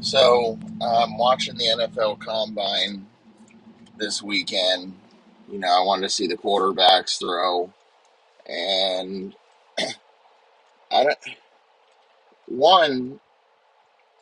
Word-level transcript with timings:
So, 0.00 0.58
um, 0.80 1.18
watching 1.18 1.56
the 1.56 1.64
NFL 1.64 2.20
Combine 2.20 3.06
this 3.96 4.22
weekend, 4.22 4.94
you 5.50 5.58
know, 5.58 5.68
I 5.68 5.84
wanted 5.84 6.02
to 6.02 6.08
see 6.10 6.26
the 6.26 6.36
quarterbacks 6.36 7.18
throw, 7.18 7.72
and 8.46 9.34
I 9.78 11.04
don't. 11.04 11.18
One, 12.46 13.20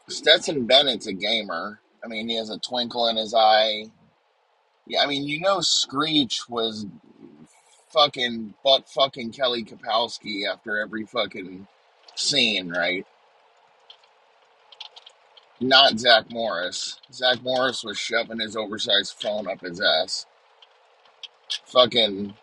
Stetson 0.09 0.67
Bennett's 0.67 1.07
a 1.07 1.13
gamer. 1.13 1.81
I 2.03 2.09
mean, 2.09 2.29
he 2.29 2.37
has 2.37 2.51
a 2.51 2.59
twinkle 2.59 3.09
in 3.09 3.17
his 3.17 3.35
eye. 3.35 3.91
Yeah, 4.87 5.03
I 5.03 5.07
mean, 5.07 5.25
you 5.25 5.41
know, 5.41 5.61
Screech 5.61 6.49
was 6.49 6.87
fucking 7.91 8.55
butt 8.63 8.89
fucking 8.89 9.33
Kelly 9.33 9.65
Kapowski 9.65 10.43
after 10.51 10.79
every 10.79 11.07
fucking 11.07 11.67
scene, 12.15 12.71
right? 12.71 13.07
Not 15.65 15.99
Zach 15.99 16.31
Morris. 16.31 17.01
Zach 17.11 17.43
Morris 17.43 17.83
was 17.83 17.99
shoving 17.99 18.41
his 18.41 18.55
oversized 18.55 19.15
phone 19.19 19.49
up 19.49 19.63
his 19.63 19.81
ass. 19.81 20.27
Fucking 21.67 22.35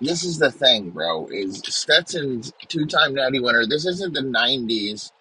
this 0.00 0.24
is 0.24 0.38
the 0.38 0.50
thing, 0.50 0.90
bro. 0.90 1.28
Is 1.28 1.62
Stetson's 1.66 2.52
two-time 2.68 3.14
Natty 3.14 3.40
winner? 3.40 3.64
This 3.66 3.86
isn't 3.86 4.14
the 4.14 4.22
'90s 4.22 5.12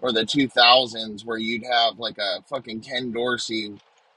or 0.00 0.10
the 0.12 0.22
2000s 0.22 1.24
where 1.26 1.38
you'd 1.38 1.66
have 1.66 1.98
like 1.98 2.18
a 2.18 2.42
fucking 2.48 2.80
Ken 2.80 3.12
Dorsey. 3.12 3.74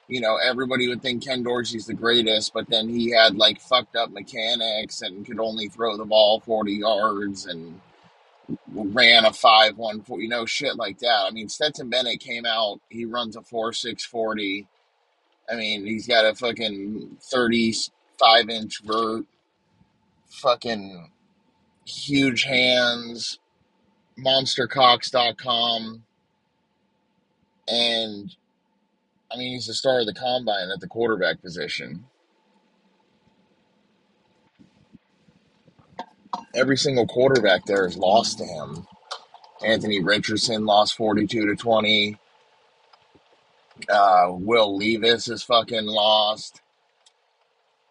You 0.08 0.22
know, 0.22 0.38
everybody 0.38 0.88
would 0.88 1.02
think 1.02 1.26
Ken 1.26 1.44
Dorsey's 1.44 1.88
the 1.88 1.94
greatest, 1.94 2.54
but 2.54 2.70
then 2.70 2.90
he 2.90 3.12
had 3.12 3.36
like 3.36 3.60
fucked 3.60 3.98
up 3.98 4.12
mechanics 4.12 5.02
and 5.02 5.26
could 5.26 5.40
only 5.40 5.68
throw 5.68 5.98
the 5.98 6.06
ball 6.06 6.40
40 6.40 6.74
yards 6.74 7.46
and 7.46 7.82
ran 8.74 9.26
a 9.26 9.34
five 9.34 9.78
one 9.78 10.02
four. 10.02 10.22
You 10.22 10.30
know, 10.30 10.46
shit 10.46 10.76
like 10.76 11.00
that. 11.00 11.26
I 11.28 11.32
mean, 11.32 11.50
Stetson 11.50 11.90
Bennett 11.90 12.20
came 12.20 12.46
out. 12.46 12.80
He 12.90 13.06
runs 13.06 13.36
a 13.36 13.42
four 13.42 13.74
six 13.74 14.06
forty. 14.06 14.68
I 15.50 15.56
mean, 15.56 15.86
he's 15.86 16.08
got 16.08 16.26
a 16.26 16.34
fucking 16.34 17.18
35 17.22 18.50
inch 18.50 18.82
vert. 18.84 19.26
Fucking 20.28 21.12
huge 21.86 22.44
hands, 22.44 23.40
monstercox.com, 24.20 26.04
and 27.68 28.36
I 29.32 29.38
mean, 29.38 29.54
he's 29.54 29.68
the 29.68 29.74
star 29.74 30.00
of 30.02 30.06
the 30.06 30.14
combine 30.14 30.70
at 30.74 30.80
the 30.80 30.88
quarterback 30.88 31.42
position. 31.42 32.06
Every 36.54 36.78
single 36.78 37.08
quarterback 37.08 37.66
there 37.66 37.86
is 37.86 37.98
lost 37.98 38.40
to 38.40 38.46
him. 38.46 38.88
Anthony 39.64 40.02
Richardson 40.02 40.66
lost 40.66 40.96
42 40.96 41.48
to 41.48 41.56
20. 41.56 42.18
Uh, 43.90 44.28
Will 44.32 44.78
Levis 44.78 45.28
is 45.28 45.44
fucking 45.44 45.86
lost. 45.86 46.62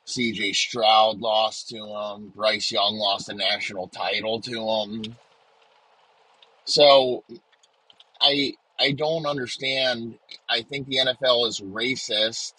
CJ 0.06 0.55
Stroud 0.55 1.20
lost 1.20 1.69
to 1.70 1.77
him. 1.77 2.33
Bryce 2.34 2.70
Young 2.70 2.97
lost 2.97 3.28
a 3.28 3.34
national 3.34 3.89
title 3.89 4.41
to 4.42 4.62
him. 4.62 5.17
So 6.64 7.25
I 8.20 8.55
I 8.79 8.92
don't 8.92 9.27
understand. 9.27 10.19
I 10.48 10.62
think 10.62 10.89
the 10.89 10.97
NFL 10.98 11.48
is 11.48 11.61
racist 11.61 12.55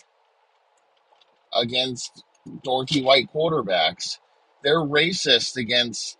against 1.54 2.24
dorky 2.66 3.04
white 3.04 3.32
quarterbacks. 3.34 4.18
They're 4.66 4.82
racist 4.82 5.56
against 5.56 6.18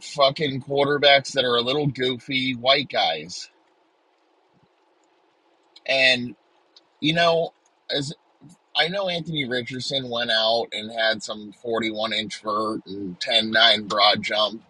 fucking 0.00 0.62
quarterbacks 0.62 1.32
that 1.32 1.44
are 1.44 1.56
a 1.56 1.62
little 1.62 1.86
goofy 1.86 2.54
white 2.54 2.88
guys. 2.88 3.50
And 5.86 6.34
you 7.00 7.12
know, 7.12 7.52
as 7.94 8.12
I 8.74 8.88
know 8.88 9.08
Anthony 9.08 9.44
Richardson 9.44 10.08
went 10.08 10.30
out 10.30 10.68
and 10.72 10.90
had 10.90 11.22
some 11.22 11.52
41 11.52 12.12
inch 12.12 12.40
vert 12.40 12.80
and 12.86 13.20
10 13.20 13.50
9 13.50 13.88
broad 13.88 14.22
jump. 14.22 14.62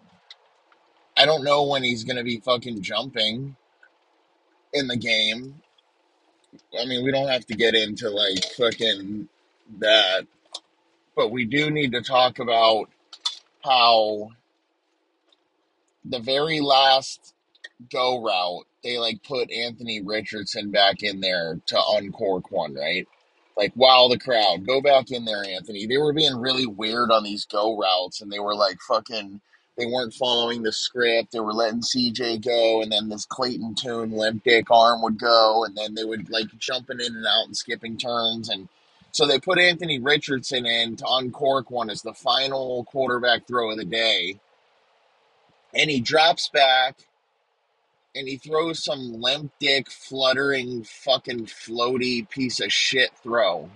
I 1.15 1.25
don't 1.25 1.43
know 1.43 1.63
when 1.63 1.83
he's 1.83 2.03
going 2.03 2.17
to 2.17 2.23
be 2.23 2.39
fucking 2.39 2.81
jumping 2.81 3.55
in 4.73 4.87
the 4.87 4.97
game. 4.97 5.61
I 6.79 6.85
mean, 6.85 7.05
we 7.05 7.11
don't 7.11 7.29
have 7.29 7.45
to 7.47 7.55
get 7.55 7.75
into 7.75 8.09
like 8.09 8.43
fucking 8.57 9.29
that, 9.79 10.25
but 11.19 11.31
we 11.31 11.43
do 11.43 11.69
need 11.69 11.91
to 11.91 12.01
talk 12.01 12.39
about 12.39 12.85
how 13.61 14.29
the 16.05 16.19
very 16.19 16.61
last 16.61 17.33
go 17.91 18.23
route, 18.23 18.63
they 18.85 18.97
like 18.97 19.21
put 19.25 19.51
Anthony 19.51 20.01
Richardson 20.01 20.71
back 20.71 21.03
in 21.03 21.19
there 21.19 21.59
to 21.65 21.81
uncork 21.97 22.51
one, 22.51 22.73
right? 22.73 23.05
Like, 23.57 23.73
wow, 23.75 24.07
the 24.09 24.17
crowd, 24.17 24.65
go 24.65 24.79
back 24.79 25.11
in 25.11 25.25
there, 25.25 25.43
Anthony. 25.43 25.85
They 25.85 25.97
were 25.97 26.13
being 26.13 26.37
really 26.37 26.65
weird 26.65 27.11
on 27.11 27.25
these 27.25 27.43
go 27.43 27.77
routes, 27.77 28.21
and 28.21 28.31
they 28.31 28.39
were 28.39 28.55
like 28.55 28.77
fucking, 28.87 29.41
they 29.77 29.87
weren't 29.87 30.13
following 30.13 30.63
the 30.63 30.71
script. 30.71 31.33
They 31.33 31.41
were 31.41 31.51
letting 31.51 31.81
CJ 31.81 32.45
go, 32.45 32.81
and 32.81 32.89
then 32.89 33.09
this 33.09 33.25
Clayton 33.25 33.75
Tune 33.75 34.11
limp 34.11 34.45
dick 34.45 34.71
arm 34.71 35.01
would 35.01 35.19
go, 35.19 35.65
and 35.65 35.75
then 35.75 35.95
they 35.95 36.05
would 36.05 36.29
like 36.29 36.47
jumping 36.57 37.01
in 37.01 37.13
and 37.13 37.25
out 37.27 37.47
and 37.47 37.57
skipping 37.57 37.97
turns. 37.97 38.47
And 38.47 38.69
so 39.11 39.25
they 39.25 39.39
put 39.39 39.59
Anthony 39.59 39.99
Richardson 39.99 40.65
in 40.65 40.95
to 40.97 41.05
uncork 41.07 41.71
one 41.71 41.89
as 41.89 42.01
the 42.01 42.13
final 42.13 42.83
quarterback 42.85 43.47
throw 43.47 43.71
of 43.71 43.77
the 43.77 43.85
day. 43.85 44.39
And 45.73 45.89
he 45.89 45.99
drops 45.99 46.49
back 46.49 46.97
and 48.15 48.27
he 48.27 48.37
throws 48.37 48.83
some 48.83 49.21
limp 49.21 49.51
dick 49.59 49.89
fluttering 49.89 50.83
fucking 50.83 51.45
floaty 51.45 52.27
piece 52.29 52.59
of 52.59 52.71
shit 52.71 53.11
throw. 53.23 53.69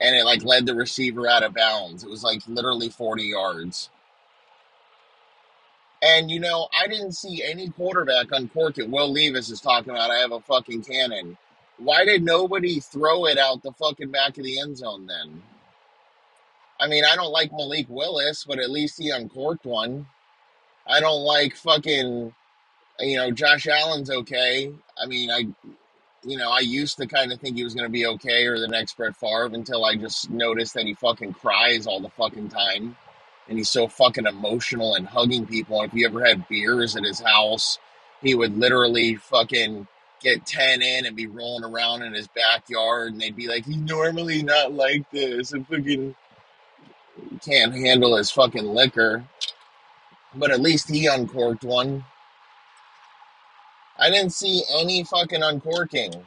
And 0.00 0.14
it 0.14 0.24
like 0.24 0.44
led 0.44 0.66
the 0.66 0.74
receiver 0.74 1.28
out 1.28 1.42
of 1.42 1.54
bounds. 1.54 2.04
It 2.04 2.10
was 2.10 2.22
like 2.22 2.40
literally 2.46 2.88
40 2.88 3.24
yards. 3.24 3.90
And 6.00 6.30
you 6.30 6.38
know 6.38 6.68
i 6.72 6.86
didn't 6.86 7.16
see 7.16 7.42
any 7.42 7.70
quarterback 7.70 8.28
uncork 8.30 8.78
it. 8.78 8.88
Will 8.88 9.12
levis 9.12 9.50
is 9.50 9.60
talking 9.60 9.90
about 9.90 10.12
i 10.12 10.18
have 10.18 10.30
a 10.30 10.38
fucking 10.38 10.84
cannon 10.84 11.36
why 11.78 12.04
did 12.04 12.22
nobody 12.22 12.80
throw 12.80 13.26
it 13.26 13.38
out 13.38 13.62
the 13.62 13.72
fucking 13.72 14.10
back 14.10 14.36
of 14.38 14.44
the 14.44 14.60
end 14.60 14.76
zone 14.76 15.06
then 15.06 15.42
i 16.80 16.86
mean 16.86 17.04
i 17.04 17.14
don't 17.16 17.32
like 17.32 17.52
malik 17.52 17.86
willis 17.88 18.44
but 18.44 18.58
at 18.58 18.70
least 18.70 19.00
he 19.00 19.10
uncorked 19.10 19.64
one 19.64 20.06
i 20.86 21.00
don't 21.00 21.22
like 21.22 21.54
fucking 21.54 22.32
you 23.00 23.16
know 23.16 23.30
josh 23.30 23.66
allen's 23.68 24.10
okay 24.10 24.72
i 25.00 25.06
mean 25.06 25.30
i 25.30 25.44
you 26.24 26.36
know, 26.36 26.50
I 26.50 26.60
used 26.60 26.98
to 26.98 27.06
kind 27.06 27.32
of 27.32 27.40
think 27.40 27.56
he 27.56 27.64
was 27.64 27.74
going 27.74 27.86
to 27.86 27.92
be 27.92 28.06
okay 28.06 28.46
or 28.46 28.58
the 28.58 28.68
next 28.68 28.96
Brett 28.96 29.16
Favre 29.16 29.46
until 29.46 29.84
I 29.84 29.96
just 29.96 30.30
noticed 30.30 30.74
that 30.74 30.86
he 30.86 30.94
fucking 30.94 31.34
cries 31.34 31.86
all 31.86 32.00
the 32.00 32.10
fucking 32.10 32.48
time. 32.48 32.96
And 33.48 33.56
he's 33.56 33.70
so 33.70 33.88
fucking 33.88 34.26
emotional 34.26 34.94
and 34.94 35.06
hugging 35.06 35.46
people. 35.46 35.80
And 35.80 35.90
if 35.90 35.98
you 35.98 36.06
ever 36.06 36.24
had 36.24 36.46
beers 36.48 36.96
at 36.96 37.04
his 37.04 37.20
house, 37.20 37.78
he 38.20 38.34
would 38.34 38.58
literally 38.58 39.16
fucking 39.16 39.86
get 40.20 40.46
10 40.46 40.82
in 40.82 41.06
and 41.06 41.16
be 41.16 41.26
rolling 41.26 41.64
around 41.64 42.02
in 42.02 42.12
his 42.12 42.28
backyard. 42.28 43.12
And 43.12 43.20
they'd 43.20 43.36
be 43.36 43.48
like, 43.48 43.64
he's 43.64 43.76
normally 43.76 44.42
not 44.42 44.72
like 44.72 45.10
this. 45.10 45.52
And 45.52 45.66
fucking 45.66 46.14
can't 47.44 47.74
handle 47.74 48.16
his 48.16 48.30
fucking 48.30 48.66
liquor. 48.66 49.24
But 50.34 50.50
at 50.50 50.60
least 50.60 50.90
he 50.90 51.06
uncorked 51.06 51.64
one. 51.64 52.04
I 53.98 54.10
didn't 54.10 54.32
see 54.32 54.62
any 54.78 55.02
fucking 55.04 55.42
uncorking. 55.42 56.26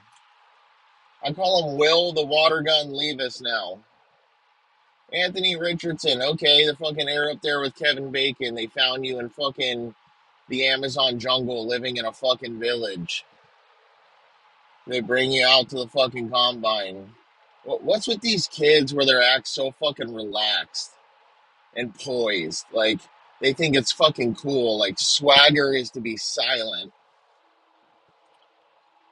I 1.23 1.33
call 1.33 1.69
him 1.69 1.77
Will 1.77 2.11
the 2.11 2.25
Water 2.25 2.61
Gun 2.61 2.95
leave 2.95 3.19
us 3.19 3.41
now. 3.41 3.79
Anthony 5.13 5.55
Richardson, 5.57 6.21
okay, 6.21 6.65
the 6.65 6.75
fucking 6.75 7.07
air 7.07 7.29
up 7.29 7.41
there 7.41 7.59
with 7.59 7.75
Kevin 7.75 8.11
Bacon. 8.11 8.55
They 8.55 8.67
found 8.67 9.05
you 9.05 9.19
in 9.19 9.29
fucking 9.29 9.93
the 10.47 10.65
Amazon 10.67 11.19
jungle 11.19 11.67
living 11.67 11.97
in 11.97 12.05
a 12.05 12.11
fucking 12.11 12.59
village. 12.59 13.25
They 14.87 15.01
bring 15.01 15.31
you 15.31 15.45
out 15.45 15.69
to 15.69 15.77
the 15.77 15.87
fucking 15.87 16.29
combine. 16.29 17.15
What- 17.63 17.83
What's 17.83 18.07
with 18.07 18.21
these 18.21 18.47
kids 18.47 18.93
where 18.93 19.05
they're 19.05 19.21
act 19.23 19.47
so 19.47 19.71
fucking 19.71 20.13
relaxed 20.13 20.91
and 21.75 21.93
poised? 21.95 22.65
Like, 22.71 23.01
they 23.41 23.53
think 23.53 23.75
it's 23.75 23.91
fucking 23.91 24.35
cool. 24.35 24.77
Like, 24.79 24.99
swagger 24.99 25.73
is 25.73 25.91
to 25.91 26.01
be 26.01 26.17
silent. 26.17 26.93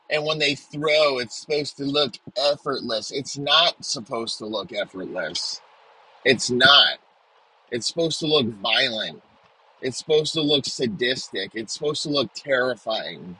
And 0.09 0.25
when 0.25 0.39
they 0.39 0.55
throw, 0.55 1.19
it's 1.19 1.41
supposed 1.41 1.77
to 1.77 1.85
look 1.85 2.15
effortless. 2.37 3.11
It's 3.11 3.37
not 3.37 3.85
supposed 3.85 4.37
to 4.39 4.47
look 4.47 4.73
effortless. 4.73 5.61
It's 6.25 6.49
not. 6.51 6.99
It's 7.71 7.87
supposed 7.87 8.19
to 8.19 8.27
look 8.27 8.47
violent. 8.47 9.23
It's 9.81 9.97
supposed 9.99 10.33
to 10.33 10.41
look 10.41 10.65
sadistic. 10.65 11.51
It's 11.55 11.73
supposed 11.73 12.03
to 12.03 12.09
look 12.09 12.33
terrifying. 12.33 13.37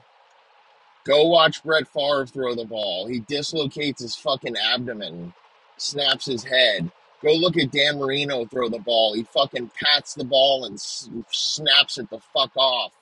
Go 1.04 1.26
watch 1.28 1.62
Brett 1.62 1.88
Favre 1.88 2.26
throw 2.26 2.54
the 2.54 2.64
ball. 2.64 3.06
He 3.06 3.20
dislocates 3.20 4.02
his 4.02 4.16
fucking 4.16 4.56
abdomen, 4.56 5.32
snaps 5.78 6.26
his 6.26 6.44
head. 6.44 6.90
Go 7.22 7.32
look 7.34 7.56
at 7.58 7.70
Dan 7.72 7.98
Marino 7.98 8.44
throw 8.46 8.68
the 8.68 8.78
ball. 8.78 9.14
He 9.14 9.24
fucking 9.24 9.70
pats 9.82 10.14
the 10.14 10.24
ball 10.24 10.64
and 10.64 10.80
snaps 10.80 11.98
it 11.98 12.10
the 12.10 12.20
fuck 12.34 12.56
off. 12.56 12.92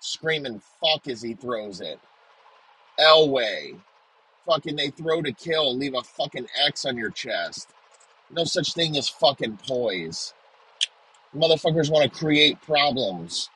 screaming 0.00 0.60
fuck 0.80 1.08
as 1.08 1.22
he 1.22 1.34
throws 1.34 1.80
it. 1.80 1.98
Elway. 3.00 3.78
Fucking 4.46 4.76
they 4.76 4.90
throw 4.90 5.22
to 5.22 5.32
kill, 5.32 5.76
leave 5.76 5.94
a 5.94 6.02
fucking 6.02 6.48
X 6.66 6.84
on 6.84 6.96
your 6.96 7.10
chest. 7.10 7.68
No 8.30 8.44
such 8.44 8.74
thing 8.74 8.96
as 8.96 9.08
fucking 9.08 9.58
poise. 9.68 10.34
Motherfuckers 11.36 11.90
want 11.90 12.10
to 12.12 12.18
create 12.18 12.60
problems, 12.62 13.50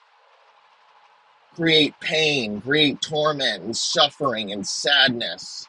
create 1.54 1.98
pain, 2.00 2.60
create 2.60 3.00
torment 3.00 3.64
and 3.64 3.76
suffering 3.76 4.52
and 4.52 4.66
sadness. 4.66 5.66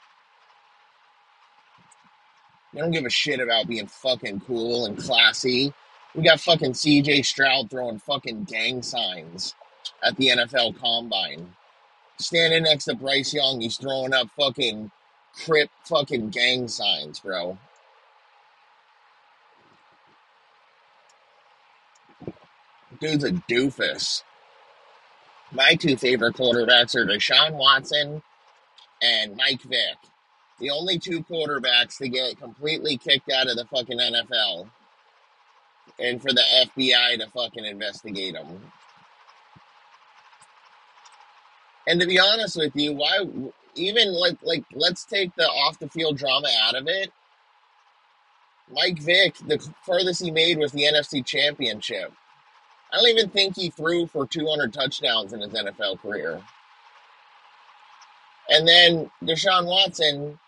They 2.74 2.82
don't 2.82 2.92
give 2.92 3.06
a 3.06 3.10
shit 3.10 3.40
about 3.40 3.68
being 3.68 3.88
fucking 3.88 4.42
cool 4.42 4.86
and 4.86 4.98
classy. 4.98 5.74
We 6.16 6.24
got 6.24 6.40
fucking 6.40 6.74
CJ 6.74 7.26
Stroud 7.26 7.70
throwing 7.70 8.00
fucking 8.00 8.44
gang 8.46 8.82
signs 8.82 9.56
at 10.04 10.16
the 10.18 10.28
NFL 10.28 10.80
Combine. 10.80 11.56
Standing 12.18 12.64
next 12.64 12.86
to 12.86 12.96
Bryce 12.96 13.34
Young, 13.34 13.62
he's 13.62 13.78
throwing 13.78 14.14
up 14.14 14.28
fucking 14.38 14.92
crip 15.46 15.70
fucking 15.86 16.30
gang 16.30 16.68
signs, 16.68 17.20
bro. 17.20 17.58
Dude's 23.00 23.24
a 23.24 23.32
doofus. 23.32 24.24
My 25.52 25.76
two 25.76 25.98
favorite 25.98 26.36
quarterbacks 26.36 26.96
are 26.96 27.06
Deshaun 27.06 27.54
Watson 27.54 28.22
and 29.02 29.36
Mike 29.36 29.62
Vick. 29.62 29.98
The 30.60 30.70
only 30.70 31.00
two 31.00 31.24
quarterbacks 31.24 31.98
to 31.98 32.10
get 32.10 32.40
completely 32.40 32.98
kicked 32.98 33.32
out 33.32 33.48
of 33.48 33.56
the 33.56 33.66
fucking 33.66 33.98
NFL 33.98 34.70
and 36.00 36.22
for 36.22 36.32
the 36.32 36.44
FBI 36.66 37.18
to 37.18 37.28
fucking 37.28 37.66
investigate 37.66 38.34
them. 38.34 38.72
And 41.88 42.00
to 42.00 42.06
be 42.06 42.20
honest 42.20 42.56
with 42.56 42.76
you, 42.76 42.94
why 42.94 43.26
even 43.76 44.14
like 44.14 44.38
like 44.44 44.64
let's 44.74 45.06
take 45.06 45.36
the 45.36 45.46
off 45.46 45.80
the 45.80 45.90
field 45.90 46.18
drama 46.18 46.50
out 46.64 46.76
of 46.76 46.88
it. 46.88 47.12
Mike 48.72 49.00
Vick, 49.00 49.36
the 49.48 49.58
furthest 49.84 50.24
he 50.24 50.30
made 50.30 50.60
was 50.60 50.72
the 50.72 50.84
NFC 50.84 51.26
Championship. 51.26 52.14
I 52.92 52.98
don't 52.98 53.10
even 53.10 53.30
think 53.30 53.56
he 53.56 53.70
threw 53.70 54.08
for 54.08 54.26
200 54.26 54.74
touchdowns 54.74 55.34
in 55.34 55.42
his 55.42 55.52
NFL 55.52 56.00
career. 56.00 56.42
And 58.50 58.68
then 58.68 59.12
Deshaun 59.24 59.68
Watson, 59.68 60.40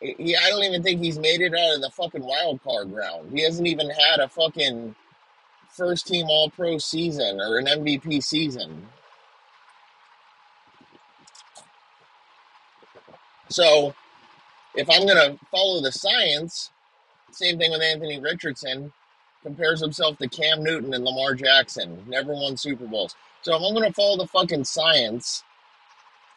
he, 0.00 0.36
I 0.36 0.50
don't 0.50 0.64
even 0.64 0.82
think 0.82 1.00
he's 1.00 1.18
made 1.18 1.40
it 1.40 1.54
out 1.54 1.76
of 1.76 1.80
the 1.80 1.90
fucking 1.90 2.24
wild 2.24 2.62
card 2.62 2.90
round. 2.92 3.30
He 3.32 3.44
hasn't 3.44 3.68
even 3.68 3.88
had 3.88 4.18
a 4.20 4.28
fucking 4.28 4.96
first 5.68 6.06
team 6.08 6.26
All 6.28 6.50
Pro 6.50 6.78
season 6.78 7.40
or 7.40 7.58
an 7.58 7.66
MVP 7.66 8.22
season. 8.22 8.88
So 13.48 13.94
if 14.74 14.90
I'm 14.90 15.06
gonna 15.06 15.38
follow 15.50 15.80
the 15.80 15.92
science, 15.92 16.70
same 17.30 17.58
thing 17.58 17.70
with 17.70 17.82
Anthony 17.82 18.18
Richardson, 18.18 18.92
compares 19.44 19.80
himself 19.80 20.18
to 20.18 20.28
Cam 20.28 20.64
Newton 20.64 20.94
and 20.94 21.04
Lamar 21.04 21.34
Jackson, 21.34 22.02
never 22.08 22.32
won 22.32 22.56
Super 22.56 22.86
Bowls. 22.86 23.14
So 23.42 23.54
if 23.54 23.62
I'm 23.62 23.74
gonna 23.74 23.92
follow 23.92 24.16
the 24.16 24.26
fucking 24.26 24.64
science, 24.64 25.44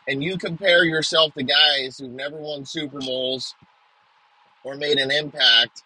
and 0.08 0.24
you 0.24 0.38
compare 0.38 0.84
yourself 0.84 1.34
to 1.34 1.44
guys 1.44 1.98
who've 1.98 2.12
never 2.12 2.38
won 2.38 2.66
Super 2.66 3.00
Bowls 3.00 3.56
or 4.64 4.76
made 4.76 4.98
an 4.98 5.12
impact, 5.12 5.84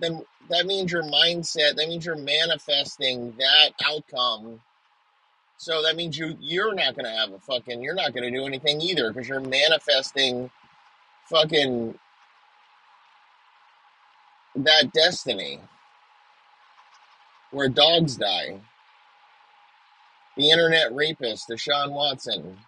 then 0.00 0.24
that 0.48 0.66
means 0.66 0.90
your 0.90 1.02
mindset, 1.02 1.76
that 1.76 1.88
means 1.88 2.04
you're 2.04 2.16
manifesting 2.16 3.34
that 3.38 3.70
outcome. 3.84 4.60
So 5.58 5.82
that 5.82 5.96
means 5.96 6.18
you 6.18 6.36
you're 6.40 6.74
not 6.74 6.96
gonna 6.96 7.16
have 7.16 7.32
a 7.32 7.38
fucking 7.38 7.82
you're 7.82 7.94
not 7.94 8.12
gonna 8.12 8.30
do 8.30 8.44
anything 8.44 8.80
either 8.80 9.12
because 9.12 9.28
you're 9.28 9.40
manifesting 9.40 10.50
fucking 11.26 11.98
that 14.56 14.92
destiny 14.92 15.60
where 17.52 17.68
dogs 17.68 18.16
die. 18.16 18.58
The 20.36 20.50
internet 20.50 20.94
rapist, 20.94 21.48
Deshaun 21.48 21.92
Watson, 21.92 22.58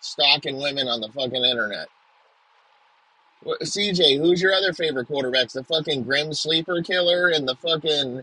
stalking 0.00 0.58
women 0.58 0.86
on 0.86 1.00
the 1.00 1.08
fucking 1.08 1.44
internet. 1.44 1.88
CJ, 3.44 4.18
who's 4.18 4.40
your 4.40 4.52
other 4.52 4.72
favorite 4.72 5.08
quarterbacks? 5.08 5.52
The 5.52 5.64
fucking 5.64 6.04
Grim 6.04 6.32
Sleeper 6.32 6.82
Killer 6.82 7.28
and 7.28 7.46
the 7.46 7.56
fucking 7.56 8.22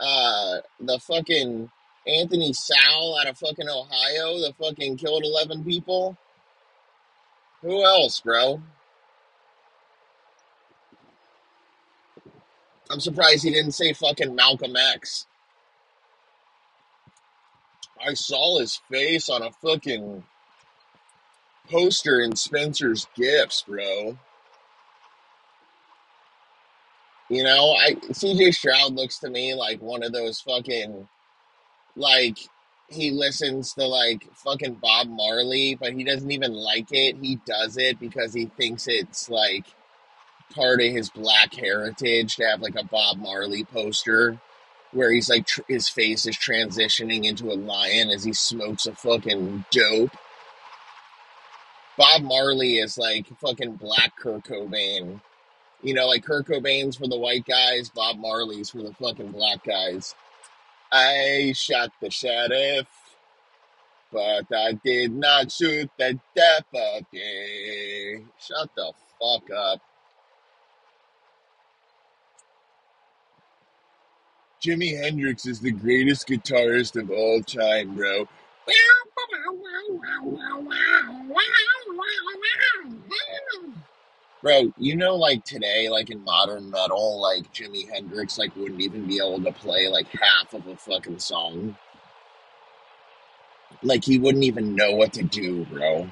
uh 0.00 0.56
the 0.80 0.98
fucking 0.98 1.70
Anthony 2.06 2.52
Sowell 2.52 3.18
out 3.20 3.28
of 3.28 3.38
fucking 3.38 3.68
Ohio, 3.68 4.38
the 4.38 4.54
fucking 4.58 4.96
killed 4.96 5.24
eleven 5.24 5.64
people. 5.64 6.16
Who 7.60 7.84
else, 7.84 8.20
bro? 8.20 8.60
I'm 12.90 13.00
surprised 13.00 13.44
he 13.44 13.50
didn't 13.50 13.72
say 13.72 13.92
fucking 13.92 14.34
Malcolm 14.34 14.74
X. 14.76 15.26
I 18.04 18.14
saw 18.14 18.58
his 18.58 18.80
face 18.90 19.28
on 19.28 19.42
a 19.42 19.50
fucking 19.50 20.24
poster 21.70 22.20
in 22.20 22.36
Spencer's 22.36 23.06
Gifts, 23.16 23.64
bro. 23.66 24.18
You 27.28 27.42
know, 27.44 27.72
I 27.72 27.94
CJ 27.94 28.54
Stroud 28.54 28.94
looks 28.94 29.18
to 29.20 29.30
me 29.30 29.54
like 29.54 29.80
one 29.80 30.02
of 30.02 30.12
those 30.12 30.40
fucking 30.40 31.08
like 31.96 32.38
he 32.88 33.10
listens 33.10 33.72
to 33.74 33.86
like 33.86 34.28
fucking 34.34 34.74
Bob 34.74 35.08
Marley, 35.08 35.74
but 35.74 35.94
he 35.94 36.04
doesn't 36.04 36.30
even 36.30 36.52
like 36.52 36.92
it. 36.92 37.16
He 37.20 37.36
does 37.46 37.76
it 37.78 37.98
because 37.98 38.34
he 38.34 38.46
thinks 38.46 38.86
it's 38.86 39.30
like 39.30 39.64
part 40.54 40.80
of 40.82 40.92
his 40.92 41.08
black 41.08 41.54
heritage 41.54 42.36
to 42.36 42.44
have 42.44 42.60
like 42.60 42.76
a 42.76 42.84
Bob 42.84 43.16
Marley 43.18 43.64
poster 43.64 44.38
where 44.92 45.10
he's 45.10 45.28
like 45.28 45.46
tr- 45.46 45.62
his 45.68 45.88
face 45.88 46.26
is 46.26 46.36
transitioning 46.36 47.24
into 47.24 47.50
a 47.50 47.54
lion 47.54 48.10
as 48.10 48.24
he 48.24 48.32
smokes 48.32 48.86
a 48.86 48.94
fucking 48.94 49.64
dope. 49.70 50.16
Bob 51.96 52.22
Marley 52.22 52.78
is 52.78 52.96
like 52.96 53.26
fucking 53.38 53.76
black 53.76 54.16
Kurt 54.16 54.44
Cobain. 54.44 55.20
You 55.82 55.94
know, 55.94 56.06
like 56.06 56.24
Kurt 56.24 56.46
Cobain's 56.46 56.96
for 56.96 57.08
the 57.08 57.18
white 57.18 57.44
guys, 57.44 57.90
Bob 57.90 58.18
Marley's 58.18 58.70
for 58.70 58.78
the 58.78 58.94
fucking 58.94 59.32
black 59.32 59.64
guys. 59.64 60.14
I 60.90 61.52
shot 61.56 61.90
the 62.00 62.10
sheriff, 62.10 62.86
but 64.12 64.44
I 64.54 64.72
did 64.84 65.12
not 65.12 65.50
shoot 65.50 65.90
the 65.98 66.18
deputy. 66.34 68.26
Shut 68.38 68.70
the 68.76 68.92
fuck 69.18 69.50
up. 69.50 69.80
Jimi 74.62 74.96
Hendrix 74.96 75.44
is 75.44 75.58
the 75.58 75.72
greatest 75.72 76.28
guitarist 76.28 77.00
of 77.00 77.10
all 77.10 77.42
time, 77.42 77.96
bro. 77.96 78.28
Bro, 84.40 84.72
you 84.78 84.94
know, 84.94 85.16
like 85.16 85.44
today, 85.44 85.88
like 85.88 86.10
in 86.10 86.22
modern 86.22 86.70
metal, 86.70 87.20
like 87.20 87.52
Jimi 87.52 87.90
Hendrix, 87.90 88.38
like 88.38 88.54
wouldn't 88.54 88.80
even 88.80 89.04
be 89.06 89.18
able 89.18 89.42
to 89.42 89.52
play 89.52 89.88
like 89.88 90.06
half 90.12 90.54
of 90.54 90.64
a 90.68 90.76
fucking 90.76 91.18
song. 91.18 91.76
Like 93.82 94.04
he 94.04 94.20
wouldn't 94.20 94.44
even 94.44 94.76
know 94.76 94.92
what 94.92 95.12
to 95.14 95.24
do, 95.24 95.64
bro. 95.64 96.08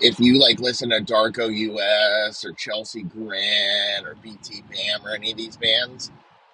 If 0.00 0.20
you 0.20 0.38
like 0.40 0.60
listen 0.60 0.90
to 0.90 1.00
Darko 1.00 1.54
US 1.54 2.44
or 2.44 2.52
Chelsea 2.52 3.02
Grin 3.02 4.04
or 4.04 4.14
BT 4.16 4.62
Bam 4.70 5.06
or 5.06 5.14
any 5.14 5.32
of 5.32 5.36
these 5.38 5.56
bands, 5.56 6.10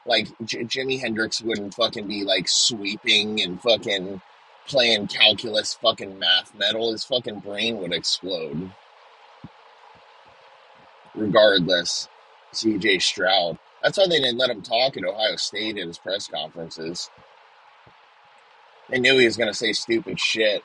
like 0.07 0.29
J- 0.45 0.65
Jimi 0.65 1.01
Hendrix 1.01 1.43
wouldn't 1.43 1.75
fucking 1.75 2.07
be 2.07 2.25
like 2.25 2.49
sweeping 2.49 3.43
and 3.43 3.61
fucking 3.61 4.23
playing 4.67 5.09
calculus 5.09 5.75
fucking 5.75 6.19
math 6.19 6.55
metal. 6.55 6.93
His 6.93 7.05
fucking 7.05 7.41
brain 7.41 7.79
would 7.79 7.93
explode. 7.93 8.71
Regardless, 11.15 12.09
CJ 12.55 13.03
Stroud. 13.03 13.59
That's 13.83 13.99
why 13.99 14.07
they 14.09 14.21
didn't 14.21 14.39
let 14.39 14.51
him 14.51 14.63
talk 14.63 14.97
at 14.97 15.05
Ohio 15.05 15.37
State 15.37 15.79
at 15.79 15.87
his 15.87 15.99
press 15.99 16.29
conferences. 16.29 17.11
They 18.91 19.01
knew 19.01 19.19
he 19.19 19.27
was 19.27 19.37
gonna 19.37 19.55
say 19.55 19.73
stupid 19.73 20.19
shit. 20.21 20.65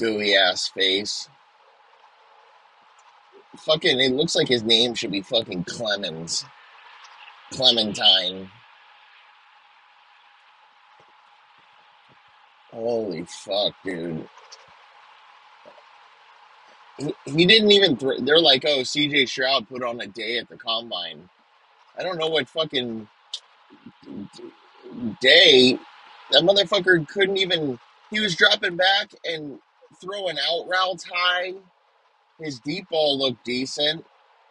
Gooey 0.00 0.34
ass 0.34 0.68
face. 0.68 1.28
Fucking, 3.58 4.00
it 4.00 4.12
looks 4.12 4.34
like 4.34 4.48
his 4.48 4.62
name 4.62 4.94
should 4.94 5.12
be 5.12 5.22
fucking 5.22 5.64
Clemens. 5.64 6.44
Clementine. 7.52 8.50
Holy 12.72 13.24
fuck, 13.24 13.74
dude. 13.84 14.28
He, 16.98 17.14
he 17.26 17.46
didn't 17.46 17.72
even. 17.72 17.96
Th- 17.96 18.20
they're 18.20 18.40
like, 18.40 18.64
oh, 18.64 18.80
CJ 18.80 19.28
Stroud 19.28 19.68
put 19.68 19.82
on 19.82 20.00
a 20.00 20.06
day 20.06 20.38
at 20.38 20.48
the 20.48 20.56
combine. 20.56 21.28
I 21.98 22.02
don't 22.02 22.18
know 22.18 22.28
what 22.28 22.48
fucking 22.48 23.08
day 25.20 25.78
That 26.30 26.42
motherfucker 26.44 27.06
couldn't 27.08 27.38
even. 27.38 27.78
He 28.10 28.20
was 28.20 28.36
dropping 28.36 28.76
back 28.76 29.12
and 29.24 29.58
throwing 30.00 30.36
out 30.38 30.68
routes 30.68 31.04
high. 31.04 31.54
His 32.38 32.58
deep 32.60 32.88
ball 32.88 33.18
looked 33.18 33.44
decent, 33.44 34.04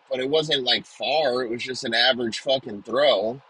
but 0.10 0.20
it 0.20 0.30
wasn't 0.30 0.64
like 0.64 0.86
far. 0.86 1.44
It 1.44 1.50
was 1.50 1.64
just 1.64 1.84
an 1.84 1.94
average 1.94 2.40
fucking 2.40 2.84
throw. 2.84 3.42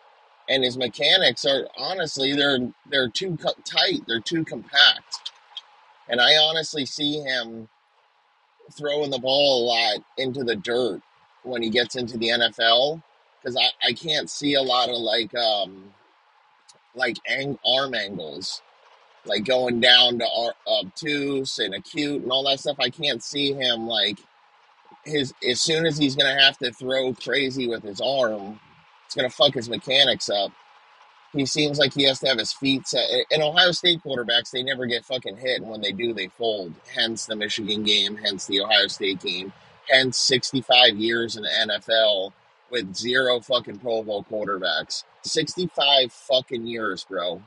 And 0.48 0.64
his 0.64 0.78
mechanics 0.78 1.46
are 1.46 1.68
honestly 1.78 2.34
they're 2.34 2.72
they're 2.90 3.10
too 3.10 3.38
tight. 3.66 4.02
They're 4.08 4.20
too 4.20 4.44
compact. 4.44 5.32
And 6.08 6.20
I 6.20 6.38
honestly 6.38 6.86
see 6.86 7.20
him 7.20 7.70
throwing 8.72 9.12
the 9.12 9.20
ball 9.20 9.64
a 9.64 9.66
lot 9.66 10.04
into 10.18 10.44
the 10.44 10.56
dirt 10.56 11.02
when 11.44 11.62
he 11.62 11.70
gets 11.70 11.96
into 11.96 12.18
the 12.18 12.30
NFL 12.30 13.02
because 13.42 13.56
I, 13.56 13.88
I 13.88 13.94
can't 13.94 14.30
see 14.30 14.56
a 14.56 14.62
lot 14.62 14.90
of 14.90 14.98
like 14.98 15.34
um 15.36 15.94
like 16.96 17.18
ang- 17.28 17.60
arm 17.66 17.94
angles 17.94 18.62
like 19.30 19.46
going 19.46 19.80
down 19.80 20.20
to 20.20 20.26
ar- 20.26 20.56
um, 20.68 20.88
obtuse 20.88 21.60
and 21.60 21.74
acute 21.74 22.24
and 22.24 22.32
all 22.32 22.44
that 22.50 22.60
stuff. 22.60 22.78
I 22.80 22.90
can't 22.90 23.24
see 23.24 23.54
him 23.54 23.88
like 23.88 24.18
his 25.06 25.34
as 25.48 25.62
soon 25.62 25.86
as 25.86 25.98
he's 25.98 26.16
gonna 26.16 26.40
have 26.40 26.58
to 26.60 26.72
throw 26.72 27.14
crazy 27.14 27.68
with 27.68 27.84
his 27.84 28.02
arm, 28.02 28.60
it's 29.06 29.16
gonna 29.16 29.30
fuck 29.30 29.54
his 29.54 29.70
mechanics 29.70 30.30
up. 30.30 30.52
He 31.34 31.46
seems 31.46 31.78
like 31.78 31.94
he 31.94 32.06
has 32.06 32.20
to 32.22 32.28
have 32.28 32.40
his 32.40 32.52
feet 32.52 32.88
set. 32.88 33.08
In 33.30 33.42
Ohio 33.42 33.72
State 33.72 34.02
quarterbacks, 34.04 34.50
they 34.52 34.64
never 34.64 34.88
get 34.88 35.06
fucking 35.06 35.38
hit, 35.38 35.62
and 35.62 35.70
when 35.70 35.82
they 35.82 35.92
do, 35.92 36.12
they 36.14 36.28
fold. 36.28 36.74
Hence 36.94 37.28
the 37.28 37.36
Michigan 37.36 37.84
game, 37.84 38.18
hence 38.18 38.48
the 38.48 38.62
Ohio 38.62 38.88
State 38.88 39.20
game, 39.20 39.54
hence 39.88 40.18
65 40.18 40.98
years 40.98 41.38
in 41.38 41.44
the 41.44 41.50
NFL 41.50 42.34
with 42.72 42.96
zero 42.96 43.40
fucking 43.40 43.78
Pro 43.80 44.04
Bowl 44.04 44.26
quarterbacks. 44.30 45.04
65 45.24 46.12
fucking 46.12 46.66
years, 46.66 47.04
bro. 47.04 47.42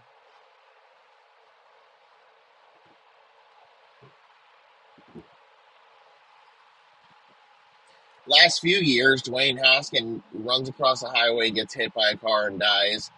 Last 8.26 8.60
few 8.60 8.78
years, 8.78 9.22
Dwayne 9.22 9.60
Haskin 9.60 10.22
runs 10.32 10.68
across 10.68 11.00
the 11.00 11.08
highway, 11.08 11.50
gets 11.50 11.74
hit 11.74 11.92
by 11.92 12.10
a 12.10 12.16
car, 12.16 12.46
and 12.46 12.60
dies. 12.60 13.10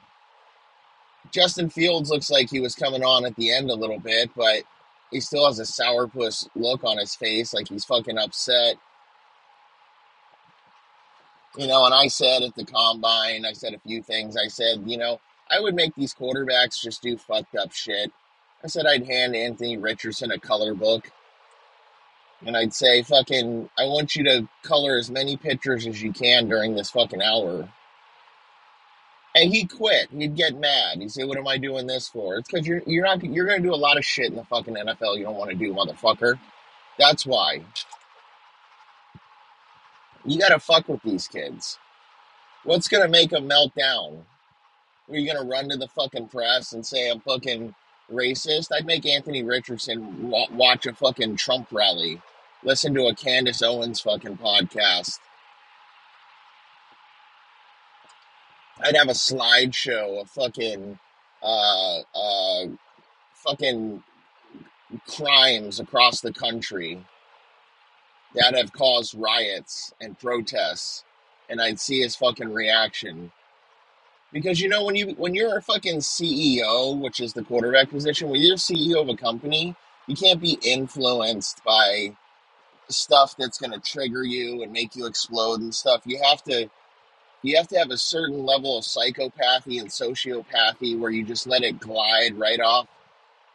Justin 1.30 1.68
Fields 1.68 2.10
looks 2.10 2.30
like 2.30 2.48
he 2.48 2.60
was 2.60 2.74
coming 2.74 3.04
on 3.04 3.26
at 3.26 3.36
the 3.36 3.52
end 3.52 3.70
a 3.70 3.74
little 3.74 3.98
bit, 3.98 4.30
but 4.34 4.62
he 5.10 5.20
still 5.20 5.46
has 5.46 5.58
a 5.58 5.62
sourpuss 5.64 6.48
look 6.54 6.84
on 6.84 6.98
his 6.98 7.14
face, 7.14 7.52
like 7.52 7.68
he's 7.68 7.84
fucking 7.84 8.18
upset. 8.18 8.76
You 11.56 11.66
know, 11.66 11.84
and 11.84 11.94
I 11.94 12.08
said 12.08 12.42
at 12.42 12.54
the 12.56 12.64
combine, 12.64 13.44
I 13.44 13.52
said 13.52 13.74
a 13.74 13.78
few 13.78 14.02
things. 14.02 14.36
I 14.36 14.48
said, 14.48 14.82
you 14.86 14.96
know, 14.96 15.20
I 15.50 15.60
would 15.60 15.74
make 15.74 15.94
these 15.94 16.14
quarterbacks 16.14 16.80
just 16.80 17.02
do 17.02 17.16
fucked 17.16 17.54
up 17.54 17.72
shit. 17.72 18.10
I 18.64 18.68
said 18.68 18.86
I'd 18.86 19.06
hand 19.06 19.36
Anthony 19.36 19.76
Richardson 19.76 20.30
a 20.30 20.38
color 20.38 20.74
book 20.74 21.10
and 22.46 22.56
I'd 22.56 22.74
say, 22.74 23.02
fucking, 23.02 23.70
I 23.78 23.84
want 23.84 24.16
you 24.16 24.24
to 24.24 24.48
color 24.62 24.96
as 24.96 25.10
many 25.10 25.36
pictures 25.36 25.86
as 25.86 26.02
you 26.02 26.12
can 26.12 26.48
during 26.48 26.74
this 26.74 26.90
fucking 26.90 27.22
hour. 27.22 27.68
And 29.36 29.52
he 29.52 29.64
quit. 29.66 30.08
He'd 30.16 30.36
get 30.36 30.58
mad. 30.60 30.98
He'd 30.98 31.10
say, 31.10 31.24
"What 31.24 31.38
am 31.38 31.48
I 31.48 31.58
doing 31.58 31.88
this 31.88 32.08
for?" 32.08 32.36
It's 32.36 32.48
because 32.48 32.68
you're 32.68 32.82
you're 32.86 33.04
not 33.04 33.22
you're 33.24 33.46
gonna 33.46 33.60
do 33.60 33.74
a 33.74 33.76
lot 33.76 33.98
of 33.98 34.04
shit 34.04 34.26
in 34.26 34.36
the 34.36 34.44
fucking 34.44 34.74
NFL 34.74 35.18
you 35.18 35.24
don't 35.24 35.34
want 35.34 35.50
to 35.50 35.56
do, 35.56 35.74
motherfucker. 35.74 36.38
That's 36.98 37.26
why 37.26 37.62
you 40.24 40.38
gotta 40.38 40.60
fuck 40.60 40.88
with 40.88 41.02
these 41.02 41.26
kids. 41.26 41.78
What's 42.62 42.86
gonna 42.86 43.08
make 43.08 43.30
them 43.30 43.48
melt 43.48 43.74
down? 43.74 44.24
Are 45.10 45.16
you 45.16 45.26
gonna 45.30 45.48
run 45.48 45.68
to 45.68 45.76
the 45.76 45.88
fucking 45.88 46.28
press 46.28 46.72
and 46.72 46.86
say 46.86 47.10
I'm 47.10 47.20
fucking 47.20 47.74
racist? 48.12 48.68
I'd 48.72 48.86
make 48.86 49.04
Anthony 49.04 49.42
Richardson 49.42 50.30
wa- 50.30 50.46
watch 50.52 50.86
a 50.86 50.94
fucking 50.94 51.36
Trump 51.36 51.68
rally, 51.72 52.22
listen 52.64 52.94
to 52.94 53.06
a 53.06 53.14
Candace 53.14 53.62
Owens 53.62 54.00
fucking 54.00 54.38
podcast. 54.38 55.18
I'd 58.82 58.96
have 58.96 59.08
a 59.08 59.12
slideshow 59.12 60.20
of 60.20 60.30
fucking 60.30 60.98
uh 61.42 62.00
uh 62.14 62.64
fucking 63.34 64.02
crimes 65.06 65.78
across 65.78 66.20
the 66.20 66.32
country 66.32 67.04
that 68.34 68.56
have 68.56 68.72
caused 68.72 69.14
riots 69.14 69.92
and 70.00 70.18
protests 70.18 71.04
and 71.48 71.60
I'd 71.60 71.78
see 71.78 72.00
his 72.00 72.16
fucking 72.16 72.52
reaction. 72.52 73.30
Because 74.32 74.60
you 74.60 74.68
know 74.68 74.84
when 74.84 74.96
you 74.96 75.08
when 75.16 75.34
you're 75.34 75.56
a 75.56 75.62
fucking 75.62 75.98
CEO, 75.98 76.98
which 76.98 77.20
is 77.20 77.34
the 77.34 77.44
quarterback 77.44 77.90
position, 77.90 78.28
when 78.28 78.40
you're 78.40 78.56
CEO 78.56 79.00
of 79.00 79.08
a 79.08 79.16
company, 79.16 79.76
you 80.08 80.16
can't 80.16 80.40
be 80.40 80.58
influenced 80.62 81.62
by 81.64 82.16
stuff 82.88 83.34
that's 83.38 83.58
going 83.58 83.72
to 83.72 83.80
trigger 83.80 84.22
you 84.22 84.62
and 84.62 84.72
make 84.72 84.96
you 84.96 85.06
explode 85.06 85.60
and 85.60 85.74
stuff. 85.74 86.02
You 86.04 86.20
have 86.22 86.42
to 86.44 86.68
you 87.42 87.58
have 87.58 87.68
to 87.68 87.78
have 87.78 87.90
a 87.90 87.98
certain 87.98 88.44
level 88.44 88.78
of 88.78 88.84
psychopathy 88.84 89.78
and 89.78 89.90
sociopathy 89.90 90.98
where 90.98 91.10
you 91.10 91.24
just 91.24 91.46
let 91.46 91.62
it 91.62 91.78
glide 91.78 92.38
right 92.38 92.60
off 92.60 92.88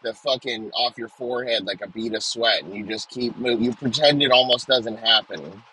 the 0.03 0.13
fucking 0.13 0.69
off 0.71 0.98
your 0.98 1.09
forehead 1.09 1.65
like 1.65 1.81
a 1.81 1.89
bead 1.89 2.13
of 2.13 2.24
sweat 2.24 2.63
and 2.63 2.75
you 2.75 2.86
just 2.86 3.09
keep 3.09 3.36
moving. 3.38 3.65
You 3.65 3.74
pretend 3.74 4.21
it 4.21 4.31
almost 4.31 4.67
doesn't 4.67 4.98
happen. 4.98 5.63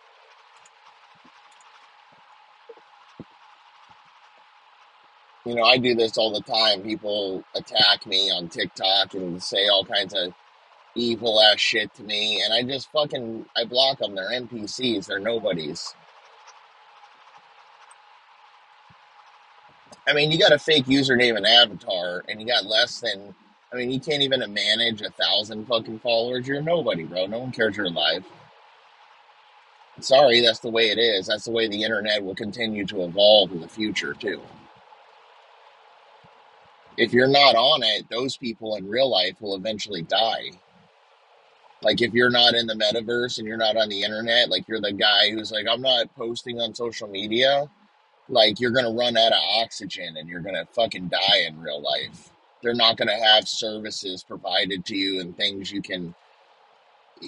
You 5.45 5.55
know, 5.55 5.63
I 5.63 5.77
do 5.79 5.95
this 5.95 6.19
all 6.19 6.33
the 6.33 6.41
time. 6.41 6.83
People 6.83 7.45
attack 7.55 8.05
me 8.05 8.31
on 8.31 8.49
TikTok 8.49 9.15
and 9.15 9.41
say 9.41 9.69
all 9.69 9.85
kinds 9.85 10.13
of 10.13 10.35
evil 10.97 11.41
ass 11.41 11.61
shit 11.61 11.95
to 11.95 12.03
me, 12.03 12.43
and 12.43 12.53
I 12.53 12.63
just 12.63 12.91
fucking 12.93 13.47
I 13.57 13.65
block 13.65 13.99
them. 13.99 14.15
They're 14.15 14.31
NPCs. 14.31 15.07
They're 15.07 15.21
nobodies. 15.21 15.95
I 20.09 20.13
mean, 20.13 20.31
you 20.31 20.39
got 20.39 20.53
a 20.53 20.59
fake 20.59 20.87
username 20.87 21.37
and 21.37 21.47
avatar, 21.47 22.25
and 22.29 22.41
you 22.41 22.47
got 22.47 22.67
less 22.67 23.01
than. 23.01 23.35
I 23.73 23.77
mean, 23.77 23.91
you 23.91 24.01
can't 24.01 24.23
even 24.23 24.41
manage 24.55 25.03
a 25.03 25.11
thousand 25.11 25.67
fucking 25.67 25.99
followers. 25.99 26.47
You're 26.47 26.63
nobody, 26.63 27.05
bro. 27.05 27.27
No 27.27 27.41
one 27.41 27.53
cares 27.53 27.77
you're 27.77 27.87
alive. 27.87 28.25
Sorry, 30.01 30.41
that's 30.41 30.61
the 30.61 30.71
way 30.71 30.91
it 30.91 30.99
is. 30.99 31.27
That's 31.27 31.45
the 31.47 31.53
way 31.53 31.69
the 31.69 31.83
internet 31.83 32.23
will 32.23 32.35
continue 32.35 32.87
to 32.87 33.05
evolve 33.05 33.53
in 33.53 33.61
the 33.61 33.69
future 33.69 34.15
too. 34.15 34.41
If 36.97 37.13
you're 37.13 37.29
not 37.29 37.57
on 37.57 37.83
it, 37.83 38.09
those 38.11 38.37
people 38.37 38.77
in 38.77 38.89
real 38.89 39.11
life 39.11 39.41
will 39.41 39.57
eventually 39.57 40.03
die. 40.03 40.51
Like 41.83 42.01
if 42.01 42.15
you're 42.15 42.31
not 42.31 42.55
in 42.55 42.67
the 42.67 42.75
metaverse 42.75 43.39
and 43.39 43.47
you're 43.47 43.57
not 43.57 43.77
on 43.77 43.89
the 43.89 44.03
internet, 44.03 44.49
like 44.49 44.67
you're 44.67 44.81
the 44.81 44.93
guy 44.93 45.31
who's 45.31 45.53
like, 45.53 45.67
I'm 45.71 45.83
not 45.83 46.15
posting 46.17 46.61
on 46.61 46.75
social 46.75 47.09
media, 47.09 47.69
like 48.29 48.61
you're 48.61 48.71
gonna 48.71 48.93
run 48.93 49.17
out 49.17 49.33
of 49.33 49.39
oxygen 49.63 50.17
and 50.17 50.29
you're 50.29 50.41
gonna 50.41 50.67
fucking 50.73 51.09
die 51.09 51.45
in 51.47 51.61
real 51.61 51.81
life. 51.81 52.31
They're 52.63 52.75
not 52.75 52.97
gonna 52.97 53.19
have 53.23 53.47
services 53.47 54.25
provided 54.25 54.85
to 54.87 54.97
you 54.97 55.21
and 55.21 55.37
things 55.37 55.71
you 55.71 55.83
can, 55.83 56.15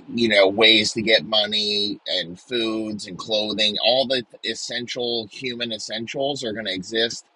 you 0.08 0.28
know, 0.28 0.48
ways 0.48 0.92
to 0.92 1.02
get 1.02 1.24
money 1.24 2.00
and 2.06 2.40
foods 2.40 3.06
and 3.06 3.18
clothing. 3.18 3.76
All 3.84 4.06
the 4.06 4.24
essential 4.44 5.26
human 5.30 5.72
essentials 5.72 6.42
are 6.42 6.52
gonna 6.52 6.72
exist 6.72 7.26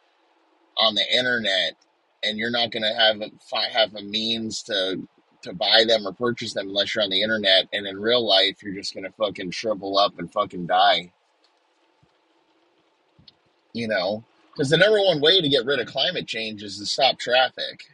on 0.79 0.95
the 0.95 1.05
internet, 1.17 1.77
and 2.25 2.39
you're 2.39 2.51
not 2.51 2.71
gonna 2.71 2.95
have 2.95 3.21
a, 3.21 3.31
have 3.71 3.95
a 3.95 4.03
means 4.03 4.63
to 4.65 5.07
to 5.43 5.53
buy 5.53 5.85
them 5.87 6.07
or 6.07 6.13
purchase 6.13 6.55
them 6.55 6.69
unless 6.69 6.95
you're 6.95 7.05
on 7.05 7.11
the 7.11 7.23
internet. 7.23 7.69
And 7.73 7.87
in 7.87 8.01
real 8.01 8.27
life, 8.27 8.63
you're 8.63 8.75
just 8.75 8.95
gonna 8.95 9.13
fucking 9.13 9.51
shrivel 9.51 9.99
up 9.99 10.19
and 10.19 10.33
fucking 10.33 10.67
die. 10.67 11.13
You 13.73 13.89
know, 13.89 14.25
because 14.53 14.71
the 14.71 14.77
number 14.77 15.01
one 15.01 15.21
way 15.21 15.41
to 15.41 15.49
get 15.49 15.65
rid 15.65 15.81
of 15.81 15.87
climate 15.87 16.27
change 16.27 16.63
is 16.63 16.79
to 16.79 16.87
stop 16.87 17.19
traffic. 17.19 17.87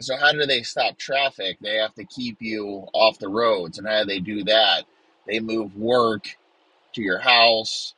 So, 0.00 0.16
how 0.16 0.32
do 0.32 0.46
they 0.46 0.62
stop 0.62 0.96
traffic? 0.98 1.58
They 1.60 1.76
have 1.76 1.94
to 1.94 2.04
keep 2.04 2.40
you 2.40 2.86
off 2.94 3.18
the 3.18 3.28
roads. 3.28 3.78
And 3.78 3.86
how 3.86 4.00
do 4.00 4.06
they 4.06 4.18
do 4.18 4.44
that? 4.44 4.84
They 5.26 5.40
move 5.40 5.76
work 5.76 6.36
to 6.94 7.02
your 7.02 7.18
house. 7.18 7.94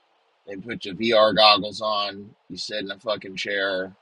They 0.47 0.57
put 0.57 0.85
your 0.85 0.95
VR 0.95 1.35
goggles 1.35 1.81
on. 1.81 2.35
You 2.49 2.57
sit 2.57 2.85
in 2.85 2.91
a 2.91 2.99
fucking 2.99 3.37
chair 3.37 3.95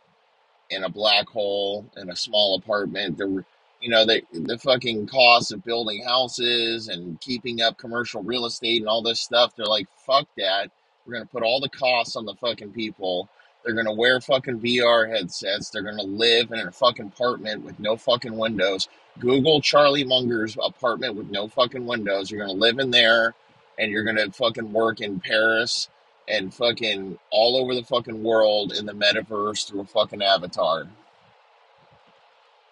in 0.70 0.84
a 0.84 0.88
black 0.88 1.28
hole 1.28 1.90
in 1.96 2.10
a 2.10 2.16
small 2.16 2.56
apartment. 2.56 3.18
The 3.18 3.44
you 3.80 3.88
know 3.88 4.04
the 4.04 4.22
the 4.32 4.58
fucking 4.58 5.06
cost 5.06 5.52
of 5.52 5.64
building 5.64 6.04
houses 6.04 6.88
and 6.88 7.20
keeping 7.20 7.62
up 7.62 7.78
commercial 7.78 8.22
real 8.22 8.46
estate 8.46 8.80
and 8.80 8.88
all 8.88 9.02
this 9.02 9.20
stuff. 9.20 9.54
They're 9.56 9.66
like, 9.66 9.88
fuck 10.06 10.28
that. 10.36 10.70
We're 11.06 11.14
gonna 11.14 11.26
put 11.26 11.42
all 11.42 11.60
the 11.60 11.68
costs 11.68 12.16
on 12.16 12.26
the 12.26 12.34
fucking 12.34 12.72
people. 12.72 13.28
They're 13.64 13.74
gonna 13.74 13.92
wear 13.92 14.20
fucking 14.20 14.60
VR 14.60 15.08
headsets. 15.08 15.70
They're 15.70 15.82
gonna 15.82 16.02
live 16.02 16.52
in 16.52 16.60
a 16.60 16.70
fucking 16.70 17.06
apartment 17.06 17.64
with 17.64 17.80
no 17.80 17.96
fucking 17.96 18.36
windows. 18.36 18.88
Google 19.18 19.60
Charlie 19.60 20.04
Munger's 20.04 20.56
apartment 20.62 21.16
with 21.16 21.30
no 21.30 21.48
fucking 21.48 21.86
windows. 21.86 22.30
You're 22.30 22.40
gonna 22.40 22.58
live 22.58 22.78
in 22.78 22.90
there, 22.90 23.34
and 23.78 23.90
you're 23.90 24.04
gonna 24.04 24.30
fucking 24.30 24.72
work 24.72 25.00
in 25.00 25.20
Paris 25.20 25.88
and 26.28 26.54
fucking 26.54 27.18
all 27.30 27.56
over 27.56 27.74
the 27.74 27.82
fucking 27.82 28.22
world 28.22 28.72
in 28.72 28.86
the 28.86 28.92
metaverse 28.92 29.66
through 29.66 29.80
a 29.80 29.84
fucking 29.84 30.22
avatar. 30.22 30.86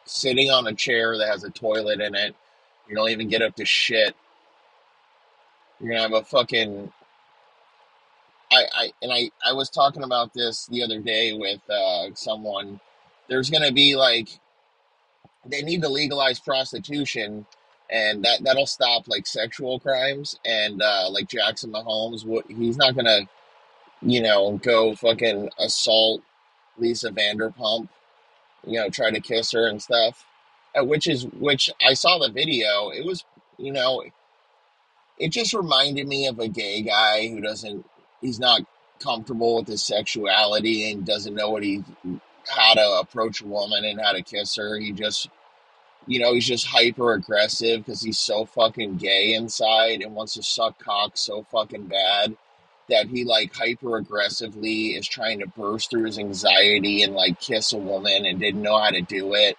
Sitting 0.08 0.50
on 0.50 0.66
a 0.66 0.74
chair 0.74 1.16
that 1.18 1.28
has 1.28 1.44
a 1.44 1.50
toilet 1.50 2.00
in 2.00 2.14
it. 2.14 2.34
You 2.88 2.94
don't 2.94 3.10
even 3.10 3.28
get 3.28 3.42
up 3.42 3.54
to 3.56 3.64
shit. 3.64 4.14
You're 5.80 5.90
gonna 5.90 6.02
have 6.02 6.12
a 6.12 6.24
fucking 6.24 6.92
I, 8.50 8.64
I 8.74 8.92
and 9.02 9.12
I, 9.12 9.30
I 9.46 9.52
was 9.52 9.68
talking 9.68 10.02
about 10.02 10.32
this 10.32 10.66
the 10.66 10.82
other 10.82 11.00
day 11.00 11.34
with 11.34 11.60
uh, 11.70 12.14
someone. 12.14 12.80
There's 13.28 13.50
gonna 13.50 13.72
be 13.72 13.94
like 13.94 14.28
they 15.46 15.62
need 15.62 15.82
to 15.82 15.88
legalize 15.88 16.40
prostitution 16.40 17.46
and 17.90 18.24
that 18.24 18.42
that'll 18.42 18.66
stop 18.66 19.08
like 19.08 19.26
sexual 19.26 19.80
crimes 19.80 20.38
and 20.44 20.82
uh 20.82 21.08
like 21.10 21.28
Jackson 21.28 21.72
Mahomes 21.72 22.26
what 22.26 22.44
he's 22.48 22.76
not 22.76 22.94
gonna 22.94 23.20
you 24.02 24.20
know 24.20 24.58
go 24.62 24.94
fucking 24.94 25.48
assault 25.58 26.22
Lisa 26.76 27.10
Vanderpump 27.10 27.88
you 28.66 28.78
know 28.78 28.88
try 28.88 29.10
to 29.10 29.20
kiss 29.20 29.52
her 29.52 29.66
and 29.68 29.82
stuff 29.82 30.26
uh, 30.78 30.84
which 30.84 31.06
is 31.06 31.26
which 31.38 31.70
I 31.86 31.94
saw 31.94 32.18
the 32.18 32.32
video 32.32 32.90
it 32.90 33.04
was 33.04 33.24
you 33.58 33.72
know 33.72 34.04
it 35.18 35.30
just 35.30 35.52
reminded 35.52 36.06
me 36.06 36.26
of 36.26 36.38
a 36.38 36.48
gay 36.48 36.82
guy 36.82 37.28
who 37.28 37.40
doesn't 37.40 37.84
he's 38.20 38.38
not 38.38 38.62
comfortable 39.00 39.56
with 39.56 39.68
his 39.68 39.82
sexuality 39.82 40.90
and 40.90 41.04
doesn't 41.04 41.34
know 41.34 41.50
what 41.50 41.62
he 41.62 41.84
how 42.48 42.74
to 42.74 42.98
approach 43.00 43.42
a 43.42 43.46
woman 43.46 43.84
and 43.84 44.00
how 44.00 44.12
to 44.12 44.22
kiss 44.22 44.56
her. 44.56 44.78
He 44.78 44.92
just 44.92 45.28
you 46.06 46.18
know, 46.18 46.32
he's 46.32 46.46
just 46.46 46.66
hyper 46.66 47.12
aggressive 47.12 47.84
because 47.84 48.00
he's 48.00 48.18
so 48.18 48.46
fucking 48.46 48.96
gay 48.96 49.34
inside 49.34 50.00
and 50.00 50.14
wants 50.14 50.34
to 50.34 50.42
suck 50.42 50.82
cock 50.82 51.12
so 51.16 51.44
fucking 51.50 51.86
bad 51.86 52.36
that 52.88 53.08
he 53.08 53.24
like 53.24 53.54
hyper 53.54 53.96
aggressively 53.96 54.88
is 54.88 55.06
trying 55.06 55.40
to 55.40 55.46
burst 55.46 55.90
through 55.90 56.04
his 56.04 56.18
anxiety 56.18 57.02
and 57.02 57.14
like 57.14 57.40
kiss 57.40 57.72
a 57.72 57.78
woman 57.78 58.24
and 58.24 58.40
didn't 58.40 58.62
know 58.62 58.78
how 58.78 58.90
to 58.90 59.02
do 59.02 59.34
it. 59.34 59.56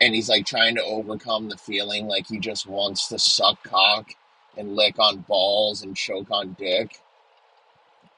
And 0.00 0.14
he's 0.14 0.28
like 0.28 0.46
trying 0.46 0.74
to 0.76 0.82
overcome 0.82 1.48
the 1.48 1.56
feeling 1.56 2.06
like 2.06 2.26
he 2.26 2.38
just 2.38 2.66
wants 2.66 3.08
to 3.08 3.18
suck 3.18 3.62
cock 3.62 4.10
and 4.56 4.74
lick 4.74 4.98
on 4.98 5.18
balls 5.18 5.82
and 5.82 5.96
choke 5.96 6.30
on 6.30 6.56
dick. 6.58 6.96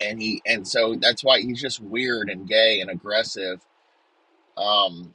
And 0.01 0.21
he 0.21 0.43
and 0.47 0.67
so 0.67 0.95
that's 0.95 1.25
why 1.25 1.41
he's 1.41 1.61
just 1.61 1.81
weird 1.81 2.31
and 2.31 2.49
gay 2.49 2.81
and 2.81 2.91
aggressive. 2.91 3.61
Um 4.57 5.15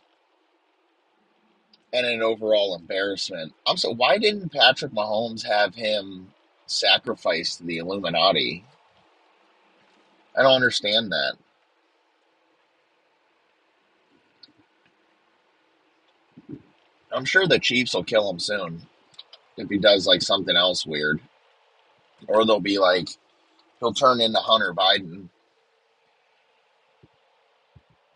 and 1.93 2.05
an 2.05 2.21
overall 2.21 2.75
embarrassment. 2.75 3.53
I'm 3.65 3.77
so 3.77 3.91
why 3.93 4.17
didn't 4.17 4.51
Patrick 4.51 4.91
Mahomes 4.91 5.45
have 5.45 5.73
him 5.73 6.33
sacrificed 6.67 7.59
to 7.59 7.63
the 7.63 7.77
Illuminati? 7.77 8.65
I 10.39 10.43
don't 10.43 10.55
understand 10.55 11.11
that. 11.11 11.35
I'm 17.11 17.25
sure 17.25 17.47
the 17.47 17.59
Chiefs 17.59 17.93
will 17.95 18.05
kill 18.05 18.29
him 18.29 18.39
soon 18.39 18.83
if 19.57 19.69
he 19.69 19.77
does 19.77 20.07
like 20.07 20.21
something 20.21 20.55
else 20.55 20.85
weird. 20.85 21.19
Or 22.27 22.45
they'll 22.45 22.61
be 22.61 22.79
like 22.79 23.09
he'll 23.79 23.93
turn 23.93 24.21
into 24.21 24.39
Hunter 24.39 24.73
Biden 24.73 25.29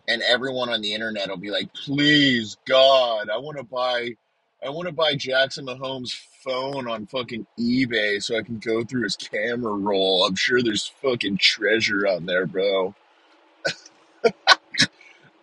and 0.08 0.22
everyone 0.24 0.70
on 0.70 0.82
the 0.82 0.94
internet 0.94 1.30
will 1.30 1.38
be 1.38 1.52
like, 1.52 1.74
"Please, 1.74 2.58
God, 2.66 3.30
I 3.30 3.38
want 3.38 3.58
to 3.58 3.64
buy, 3.64 4.16
I 4.66 4.70
want 4.70 4.88
to 4.88 4.94
buy 4.94 5.16
Jackson 5.16 5.66
Mahomes' 5.66 6.16
phone 6.44 6.88
on 6.90 7.06
fucking 7.06 7.46
eBay 7.60 8.22
so 8.24 8.38
I 8.38 8.44
can 8.44 8.60
go 8.60 8.84
through 8.84 9.04
his 9.04 9.18
camera 9.18 9.74
roll. 9.74 10.26
I'm 10.26 10.36
sure 10.36 10.62
there's 10.62 10.92
fucking 11.02 11.38
treasure 11.38 12.08
on 12.08 12.26
there, 12.26 12.46
bro." 12.46 12.96
I, 14.26 14.32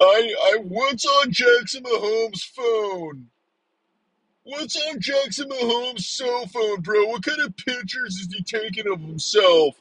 I, 0.01 0.59
what's 0.63 1.05
on 1.05 1.31
Jackson 1.31 1.83
Mahomes' 1.83 2.45
phone? 2.45 3.27
What's 4.45 4.77
on 4.89 5.01
Jackson 5.01 5.49
Mahomes' 5.51 6.01
cell 6.01 6.47
phone, 6.47 6.81
bro? 6.81 7.07
What 7.07 7.23
kind 7.23 7.41
of 7.41 7.57
pictures 7.57 8.17
is 8.17 8.29
he 8.33 8.43
taking 8.43 8.91
of 8.91 9.01
himself? 9.01 9.77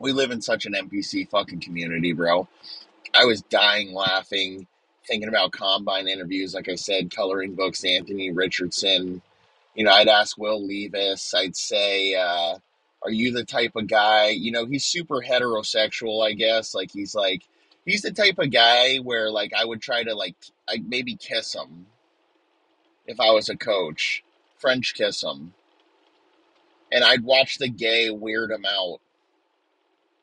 We 0.00 0.12
live 0.12 0.30
in 0.32 0.42
such 0.42 0.66
an 0.66 0.74
NPC 0.74 1.28
fucking 1.30 1.60
community, 1.60 2.12
bro. 2.12 2.48
I 3.14 3.24
was 3.24 3.42
dying 3.42 3.92
laughing, 3.92 4.66
thinking 5.10 5.28
about 5.28 5.52
combine 5.52 6.08
interviews. 6.08 6.54
Like 6.54 6.68
I 6.68 6.76
said, 6.76 7.14
coloring 7.14 7.54
books, 7.54 7.84
Anthony 7.84 8.30
Richardson. 8.30 9.20
You 9.74 9.84
know, 9.84 9.92
I'd 9.92 10.08
ask 10.08 10.38
Will 10.38 10.64
Levis. 10.64 11.34
I'd 11.34 11.56
say, 11.56 12.14
uh, 12.14 12.58
"Are 13.02 13.10
you 13.10 13.32
the 13.32 13.44
type 13.44 13.76
of 13.76 13.88
guy?" 13.88 14.28
You 14.28 14.52
know, 14.52 14.66
he's 14.66 14.84
super 14.84 15.20
heterosexual. 15.20 16.26
I 16.26 16.32
guess 16.32 16.74
like 16.74 16.92
he's 16.92 17.14
like 17.14 17.42
he's 17.84 18.02
the 18.02 18.12
type 18.12 18.38
of 18.38 18.52
guy 18.52 18.98
where 18.98 19.30
like 19.30 19.52
I 19.52 19.64
would 19.64 19.82
try 19.82 20.04
to 20.04 20.14
like 20.14 20.36
I 20.68 20.78
maybe 20.86 21.16
kiss 21.16 21.54
him 21.54 21.86
if 23.06 23.18
I 23.20 23.32
was 23.32 23.48
a 23.48 23.56
coach, 23.56 24.22
French 24.58 24.94
kiss 24.94 25.22
him, 25.22 25.54
and 26.92 27.02
I'd 27.02 27.24
watch 27.24 27.58
the 27.58 27.68
gay 27.68 28.10
weird 28.10 28.52
him 28.52 28.64
out 28.64 29.00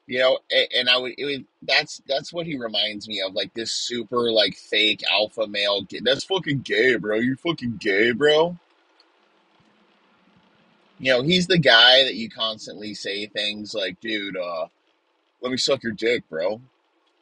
you 0.08 0.20
know 0.20 0.40
and 0.76 0.90
i 0.90 0.98
would 0.98 1.14
it 1.18 1.26
would 1.26 1.46
that's 1.64 2.02
that's 2.08 2.32
what 2.32 2.48
he 2.48 2.58
reminds 2.58 3.08
me 3.08 3.22
of 3.22 3.34
like 3.34 3.54
this 3.54 3.72
super 3.72 4.32
like 4.32 4.56
fake 4.56 5.04
alpha 5.12 5.46
male 5.46 5.86
that's 6.02 6.24
fucking 6.24 6.62
gay 6.62 6.96
bro. 6.96 7.18
You 7.18 7.36
fucking 7.36 7.78
gay 7.78 8.12
bro. 8.12 8.58
You 10.98 11.14
know 11.14 11.22
he's 11.22 11.48
the 11.48 11.60
guy 11.60 12.06
that 12.06 12.16
you 12.16 12.30
constantly 12.30 12.94
say 12.94 13.28
things 13.28 13.76
like 13.76 14.00
dude 14.00 14.38
uh 14.38 14.68
let 15.42 15.52
me 15.52 15.58
suck 15.58 15.84
your 15.84 15.94
dick 15.94 16.28
bro. 16.30 16.62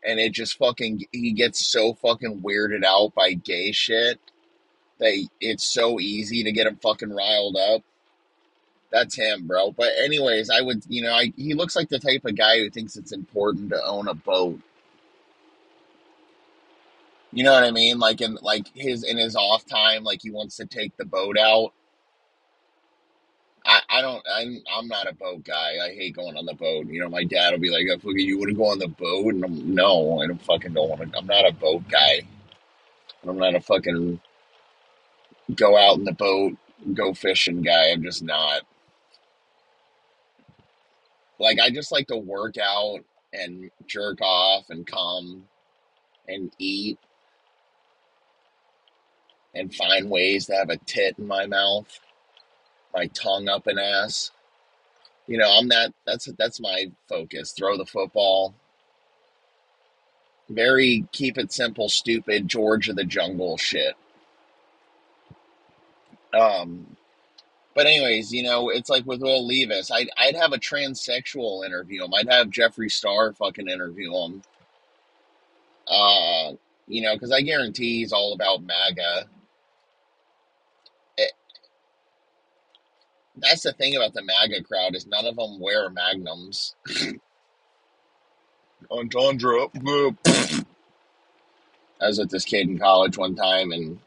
And 0.07 0.19
it 0.19 0.33
just 0.33 0.57
fucking 0.57 1.05
he 1.11 1.31
gets 1.31 1.65
so 1.65 1.95
fucking 1.95 2.41
weirded 2.41 2.85
out 2.85 3.15
by 3.15 3.33
gay 3.33 3.71
shit 3.71 4.19
that 4.99 5.27
it's 5.41 5.63
so 5.63 5.99
easy 5.99 6.43
to 6.43 6.51
get 6.51 6.67
him 6.67 6.77
fucking 6.77 7.11
riled 7.11 7.57
up 7.57 7.81
that's 8.95 9.15
him, 9.15 9.45
bro. 9.45 9.71
But 9.71 9.89
anyways, 10.01 10.49
I 10.49 10.61
would, 10.61 10.83
you 10.87 11.03
know, 11.03 11.11
I, 11.11 11.33
he 11.35 11.53
looks 11.53 11.75
like 11.75 11.89
the 11.89 11.99
type 11.99 12.23
of 12.23 12.37
guy 12.37 12.59
who 12.59 12.69
thinks 12.69 12.95
it's 12.95 13.11
important 13.11 13.69
to 13.71 13.85
own 13.85 14.07
a 14.07 14.13
boat. 14.13 14.59
You 17.33 17.43
know 17.43 17.51
what 17.51 17.65
I 17.65 17.71
mean? 17.71 17.99
Like 17.99 18.21
in 18.21 18.37
like 18.41 18.67
his 18.73 19.03
in 19.03 19.17
his 19.17 19.35
off 19.35 19.65
time, 19.65 20.05
like 20.05 20.21
he 20.21 20.31
wants 20.31 20.55
to 20.57 20.65
take 20.65 20.95
the 20.95 21.03
boat 21.03 21.37
out. 21.37 21.73
I, 23.65 23.81
I 23.89 24.01
don't 24.01 24.23
I'm 24.33 24.61
I'm 24.73 24.87
not 24.87 25.09
a 25.09 25.13
boat 25.13 25.43
guy. 25.43 25.73
I 25.83 25.89
hate 25.89 26.15
going 26.15 26.37
on 26.37 26.45
the 26.45 26.53
boat. 26.53 26.87
You 26.87 27.01
know, 27.01 27.09
my 27.09 27.25
dad 27.25 27.51
will 27.51 27.59
be 27.59 27.71
like, 27.71 27.87
oh, 27.91 28.09
"You 28.11 28.37
want 28.39 28.49
to 28.49 28.55
go 28.55 28.71
on 28.71 28.79
the 28.79 28.87
boat?" 28.87 29.33
And 29.33 29.43
I'm 29.43 29.75
no, 29.75 30.21
I 30.21 30.27
don't 30.27 30.41
fucking 30.41 30.73
don't 30.73 30.87
want 30.87 31.11
to. 31.11 31.17
I'm 31.17 31.27
not 31.27 31.49
a 31.49 31.51
boat 31.51 31.83
guy. 31.89 32.21
I'm 33.27 33.37
not 33.37 33.55
a 33.55 33.59
fucking 33.59 34.21
go 35.53 35.77
out 35.77 35.97
in 35.97 36.05
the 36.05 36.13
boat, 36.13 36.55
go 36.93 37.13
fishing 37.13 37.61
guy. 37.61 37.89
I'm 37.91 38.03
just 38.03 38.23
not. 38.23 38.61
Like 41.39 41.59
I 41.59 41.69
just 41.69 41.91
like 41.91 42.07
to 42.07 42.17
work 42.17 42.55
out 42.57 42.99
and 43.33 43.69
jerk 43.87 44.21
off 44.21 44.69
and 44.69 44.87
come 44.87 45.43
and 46.27 46.51
eat 46.57 46.97
and 49.53 49.73
find 49.73 50.09
ways 50.09 50.45
to 50.45 50.55
have 50.55 50.69
a 50.69 50.77
tit 50.77 51.15
in 51.17 51.27
my 51.27 51.45
mouth, 51.45 51.99
my 52.93 53.07
tongue 53.07 53.47
up 53.49 53.67
an 53.67 53.79
ass. 53.79 54.31
You 55.27 55.37
know, 55.37 55.49
I'm 55.49 55.67
that 55.69 55.93
that's 56.05 56.25
that's 56.37 56.59
my 56.59 56.91
focus. 57.09 57.51
Throw 57.51 57.77
the 57.77 57.85
football. 57.85 58.53
Very 60.49 61.05
keep 61.11 61.37
it 61.37 61.51
simple, 61.51 61.89
stupid 61.89 62.47
George 62.47 62.89
of 62.89 62.95
the 62.95 63.03
Jungle 63.03 63.57
shit. 63.57 63.95
Um 66.33 66.94
but 67.75 67.85
anyways, 67.85 68.33
you 68.33 68.41
know, 68.41 68.69
it's 68.69 68.89
like 68.89 69.05
with 69.05 69.21
Will 69.21 69.45
Levis, 69.45 69.91
I'd 69.91 70.09
I'd 70.17 70.35
have 70.37 70.53
a 70.53 70.57
transsexual 70.57 71.65
interview 71.65 72.05
him. 72.05 72.13
I'd 72.13 72.31
have 72.31 72.47
Jeffree 72.47 72.91
Star 72.91 73.33
fucking 73.33 73.67
interview 73.67 74.13
him. 74.15 74.41
Uh, 75.87 76.53
you 76.87 77.01
know, 77.01 77.13
because 77.13 77.31
I 77.33 77.41
guarantee 77.41 77.99
he's 77.99 78.13
all 78.13 78.33
about 78.33 78.63
MAGA. 78.63 79.27
It, 81.17 81.33
that's 83.35 83.63
the 83.63 83.73
thing 83.73 83.95
about 83.95 84.13
the 84.13 84.23
MAGA 84.23 84.63
crowd 84.63 84.95
is 84.95 85.05
none 85.05 85.25
of 85.25 85.35
them 85.35 85.59
wear 85.59 85.89
magnums. 85.89 86.75
Entendre. 88.89 89.67
I 92.01 92.07
was 92.07 92.19
with 92.19 92.29
this 92.29 92.45
kid 92.45 92.69
in 92.69 92.77
college 92.77 93.17
one 93.17 93.35
time, 93.35 93.71
and 93.71 93.99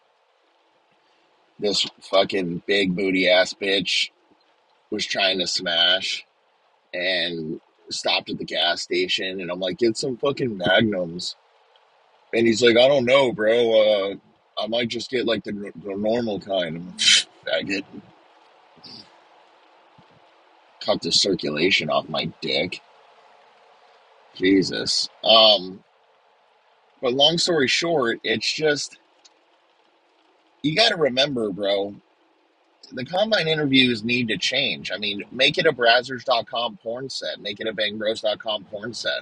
this 1.59 1.87
fucking 2.01 2.63
big 2.67 2.95
booty 2.95 3.29
ass 3.29 3.55
bitch 3.55 4.11
was 4.91 5.05
trying 5.05 5.39
to 5.39 5.47
smash 5.47 6.25
and 6.95 7.61
stopped 7.91 8.31
at 8.31 8.39
the 8.39 8.45
gas 8.45 8.83
station 8.83 9.41
and 9.41 9.51
I'm 9.51 9.61
like, 9.61 9.79
get 9.79 9.97
some 9.97 10.17
fucking 10.17 10.57
magnums. 10.57 11.37
And 12.33 12.47
he's 12.47 12.63
like, 12.63 12.77
I 12.77 12.89
don't 12.89 13.07
know, 13.07 13.33
bro. 13.33 14.13
Uh, 14.13 14.15
I 14.63 14.67
might 14.67 14.89
just 14.89 15.11
get 15.11 15.27
like 15.27 15.45
the, 15.45 15.53
the 15.53 15.97
normal 15.97 16.41
kind. 16.41 16.77
I'm 16.77 17.67
like. 17.67 17.85
Cut 20.81 21.03
the 21.03 21.13
circulation 21.13 21.91
off 21.91 22.09
my 22.09 22.27
dick. 22.41 22.81
Jesus. 24.35 25.09
Um, 25.25 25.83
but 27.01 27.13
long 27.13 27.39
story 27.39 27.69
short, 27.69 28.21
it's 28.23 28.51
just 28.51 28.99
You 30.63 30.75
got 30.75 30.91
to 30.91 30.97
remember, 30.97 31.51
bro, 31.51 31.95
the 32.93 33.05
combine 33.05 33.49
interviews 33.49 34.03
need 34.05 34.29
to 34.29 34.37
change. 34.39 34.91
I 34.91 34.99
mean, 34.99 35.25
make 35.31 35.59
it 35.59 35.67
a 35.67 35.73
Brazzers.com 35.73 36.79
porn 36.83 37.11
set, 37.11 37.41
make 37.41 37.61
it 37.61 37.69
a 37.69 37.73
BangBros.com 37.73 38.65
porn 38.65 38.95
set. 38.95 39.21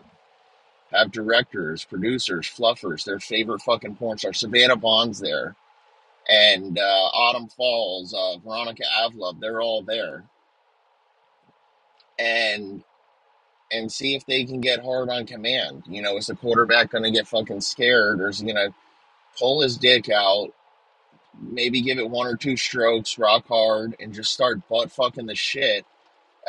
Have 0.93 1.11
directors, 1.11 1.85
producers, 1.85 2.47
fluffers, 2.47 3.05
their 3.05 3.19
favorite 3.19 3.61
fucking 3.63 3.97
porn 3.97 4.19
star. 4.19 4.33
Savannah 4.33 4.77
Bond's 4.77 5.19
there, 5.19 5.57
and 6.29 6.79
uh, 6.79 6.83
Autumn 7.13 7.49
Falls, 7.49 8.15
uh, 8.15 8.39
Veronica 8.39 8.85
Avila, 9.03 9.35
they're 9.41 9.61
all 9.61 9.83
there, 9.83 10.23
and 12.19 12.85
and 13.73 13.91
see 13.91 14.15
if 14.15 14.25
they 14.27 14.45
can 14.45 14.61
get 14.61 14.85
hard 14.85 15.11
on 15.11 15.27
command. 15.27 15.83
You 15.89 16.03
know, 16.03 16.17
is 16.17 16.27
the 16.29 16.37
quarterback 16.37 16.93
going 16.93 17.05
to 17.05 17.11
get 17.11 17.27
fucking 17.27 17.63
scared, 17.63 18.21
or 18.21 18.29
is 18.29 18.39
he 18.39 18.47
going 18.47 18.71
to 18.71 18.75
pull 19.39 19.63
his 19.63 19.77
dick 19.77 20.09
out, 20.09 20.53
maybe 21.41 21.83
give 21.83 21.99
it 21.99 22.11
one 22.11 22.27
or 22.27 22.37
two 22.37 22.57
strokes, 22.57 23.19
rock 23.19 23.47
hard, 23.49 23.97
and 24.01 24.15
just 24.15 24.33
start 24.33 24.67
butt 24.69 24.91
fucking 24.91 25.27
the 25.27 25.35
shit 25.35 25.85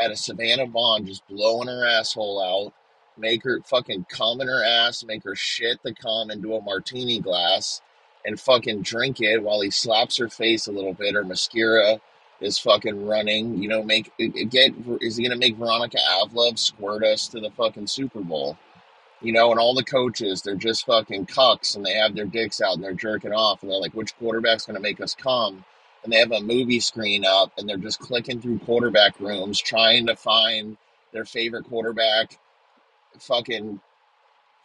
at 0.01 0.11
a 0.11 0.15
Savannah 0.15 0.67
Bond 0.67 1.07
just 1.07 1.27
blowing 1.27 1.67
her 1.67 1.85
asshole 1.85 2.41
out, 2.41 2.73
make 3.17 3.43
her 3.43 3.61
fucking 3.61 4.05
cum 4.09 4.41
in 4.41 4.47
her 4.47 4.63
ass, 4.63 5.03
make 5.03 5.23
her 5.23 5.35
shit 5.35 5.81
the 5.83 5.93
cum 5.93 6.31
into 6.31 6.55
a 6.55 6.61
martini 6.61 7.19
glass, 7.19 7.81
and 8.25 8.39
fucking 8.39 8.81
drink 8.81 9.21
it 9.21 9.41
while 9.41 9.61
he 9.61 9.71
slaps 9.71 10.17
her 10.17 10.29
face 10.29 10.67
a 10.67 10.71
little 10.71 10.93
bit. 10.93 11.15
Her 11.15 11.23
mascara 11.23 11.99
is 12.41 12.59
fucking 12.59 13.05
running. 13.07 13.61
You 13.61 13.69
know, 13.69 13.83
make 13.83 14.11
get 14.17 14.73
is 15.01 15.17
he 15.17 15.23
gonna 15.23 15.39
make 15.39 15.57
Veronica 15.57 15.97
Avila 16.21 16.55
squirt 16.57 17.03
us 17.03 17.27
to 17.29 17.39
the 17.39 17.51
fucking 17.51 17.87
Super 17.87 18.21
Bowl? 18.21 18.57
You 19.21 19.33
know, 19.33 19.49
and 19.49 19.59
all 19.59 19.73
the 19.73 19.83
coaches, 19.83 20.41
they're 20.41 20.55
just 20.55 20.85
fucking 20.85 21.25
cucks 21.25 21.75
and 21.75 21.85
they 21.85 21.93
have 21.93 22.13
their 22.13 22.25
dicks 22.25 22.61
out 22.61 22.75
and 22.75 22.83
they're 22.83 22.93
jerking 22.93 23.33
off 23.33 23.61
and 23.61 23.71
they're 23.71 23.79
like, 23.79 23.93
which 23.93 24.15
quarterback's 24.17 24.65
going 24.65 24.75
to 24.75 24.81
make 24.81 25.01
us 25.01 25.15
come? 25.15 25.65
And 26.03 26.13
they 26.13 26.17
have 26.17 26.31
a 26.31 26.39
movie 26.39 26.79
screen 26.79 27.25
up 27.25 27.51
and 27.57 27.67
they're 27.67 27.77
just 27.77 27.99
clicking 27.99 28.39
through 28.39 28.59
quarterback 28.59 29.19
rooms 29.19 29.59
trying 29.59 30.05
to 30.05 30.15
find 30.15 30.77
their 31.13 31.25
favorite 31.25 31.65
quarterback, 31.65 32.37
fucking 33.19 33.79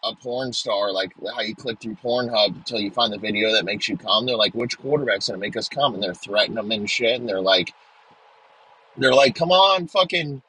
a 0.05 0.15
porn 0.17 0.53
star, 0.53 0.93
like 0.93 1.12
how 1.35 1.41
you 1.41 1.55
click 1.55 1.81
through 1.81 1.95
Pornhub 1.95 2.57
until 2.57 2.81
you 2.81 2.91
find 2.91 3.12
the 3.12 3.19
video 3.19 3.53
that 3.53 3.65
makes 3.65 3.88
you 3.88 3.97
come. 3.97 4.27
They're 4.27 4.37
like, 4.37 4.55
which 4.55 4.79
quarterback's 4.79 5.29
going 5.29 5.41
to 5.41 5.47
make 5.47 5.57
us 5.57 5.69
come? 5.69 5.95
And 5.95 6.03
they're 6.03 6.15
threatening 6.15 6.57
them 6.57 6.73
and 6.73 6.91
shit. 6.91 7.21
And 7.21 7.29
they're 7.29 7.41
like, 7.41 7.73
they're 8.97 9.15
like, 9.15 9.35
come 9.35 9.53
on, 9.53 9.87
fucking, 9.87 10.43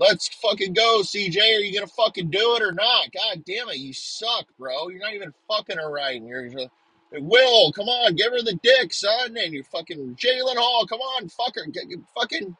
let's 0.00 0.28
fucking 0.28 0.72
go, 0.72 1.02
CJ. 1.02 1.38
Are 1.38 1.60
you 1.60 1.74
gonna 1.74 1.86
fucking 1.86 2.30
do 2.30 2.56
it 2.56 2.62
or 2.62 2.72
not? 2.72 3.12
God 3.12 3.44
damn 3.46 3.68
it, 3.68 3.76
you 3.76 3.92
suck, 3.92 4.46
bro. 4.58 4.88
You're 4.88 5.00
not 5.00 5.14
even 5.14 5.32
fucking 5.48 5.78
her 5.78 5.92
right. 5.92 6.20
You're 6.22 6.48
just, 6.48 6.68
Will, 7.12 7.70
come 7.72 7.88
on, 7.88 8.16
give 8.16 8.32
her 8.32 8.42
the 8.42 8.58
dick, 8.62 8.92
son. 8.92 9.36
And 9.36 9.52
you're 9.52 9.64
fucking 9.64 10.16
Jaren 10.16 10.56
Hall, 10.56 10.86
come 10.86 11.00
on, 11.00 11.28
fuck 11.28 11.54
her, 11.56 11.66
get, 11.66 11.88
get 11.88 11.98
fucking, 12.18 12.56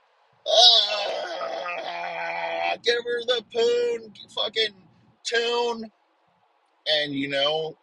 uh, 0.47 1.17
give 2.85 3.03
her 3.05 3.23
the 3.27 3.45
poon, 3.53 4.13
fucking 4.35 4.75
tune, 5.25 5.91
and 6.87 7.13
you 7.13 7.29
know, 7.29 7.77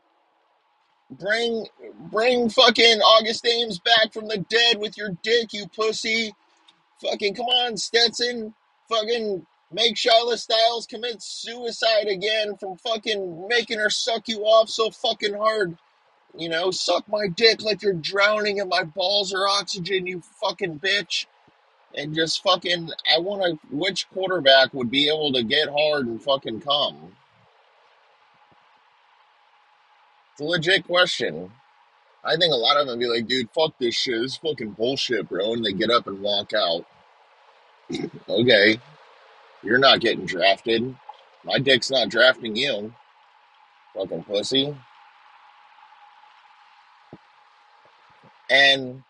bring, 1.11 1.65
bring 2.11 2.49
fucking 2.49 2.99
August 2.99 3.47
Ames 3.47 3.79
back 3.79 4.11
from 4.13 4.27
the 4.27 4.39
dead 4.49 4.77
with 4.77 4.97
your 4.97 5.17
dick, 5.23 5.53
you 5.53 5.67
pussy 5.67 6.33
Fucking 7.01 7.35
come 7.35 7.45
on, 7.45 7.77
Stetson. 7.77 8.53
Fucking 8.89 9.45
make 9.71 9.97
Charlotte 9.97 10.39
Styles 10.39 10.87
commit 10.87 11.21
suicide 11.21 12.07
again 12.07 12.55
from 12.57 12.77
fucking 12.77 13.47
making 13.47 13.79
her 13.79 13.89
suck 13.89 14.27
you 14.27 14.41
off 14.41 14.69
so 14.69 14.89
fucking 14.89 15.33
hard. 15.33 15.77
You 16.37 16.49
know, 16.49 16.71
suck 16.71 17.07
my 17.07 17.27
dick 17.27 17.61
like 17.61 17.81
you're 17.81 17.93
drowning 17.93 18.59
and 18.59 18.69
my 18.69 18.83
balls 18.83 19.33
are 19.33 19.47
oxygen, 19.47 20.07
you 20.07 20.21
fucking 20.41 20.79
bitch. 20.79 21.25
And 21.95 22.13
just 22.13 22.43
fucking, 22.43 22.91
I 23.11 23.19
want 23.19 23.41
to, 23.43 23.75
which 23.75 24.09
quarterback 24.09 24.73
would 24.73 24.91
be 24.91 25.07
able 25.09 25.31
to 25.33 25.43
get 25.43 25.69
hard 25.69 26.05
and 26.05 26.21
fucking 26.21 26.61
come? 26.61 27.15
It's 30.33 30.41
a 30.41 30.43
legit 30.43 30.85
question. 30.85 31.51
I 32.23 32.35
think 32.35 32.53
a 32.53 32.57
lot 32.57 32.77
of 32.77 32.87
them 32.87 32.99
be 32.99 33.07
like, 33.07 33.25
dude, 33.25 33.49
fuck 33.49 33.79
this 33.79 33.95
shit. 33.95 34.21
This 34.21 34.33
is 34.33 34.37
fucking 34.37 34.71
bullshit, 34.71 35.27
bro. 35.27 35.53
And 35.53 35.65
they 35.65 35.73
get 35.73 35.89
up 35.89 36.05
and 36.05 36.21
walk 36.21 36.53
out. 36.53 36.85
Okay. 38.29 38.79
You're 39.63 39.79
not 39.79 39.99
getting 39.99 40.25
drafted. 40.25 40.95
My 41.43 41.59
dick's 41.59 41.89
not 41.89 42.09
drafting 42.09 42.55
you, 42.55 42.93
fucking 43.93 44.23
pussy. 44.23 44.75
And 48.49 49.03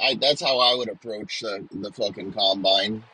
I, 0.00 0.14
that's 0.14 0.40
how 0.40 0.58
I 0.58 0.74
would 0.74 0.88
approach 0.88 1.40
the, 1.40 1.66
the 1.72 1.92
fucking 1.92 2.32
combine. 2.32 3.04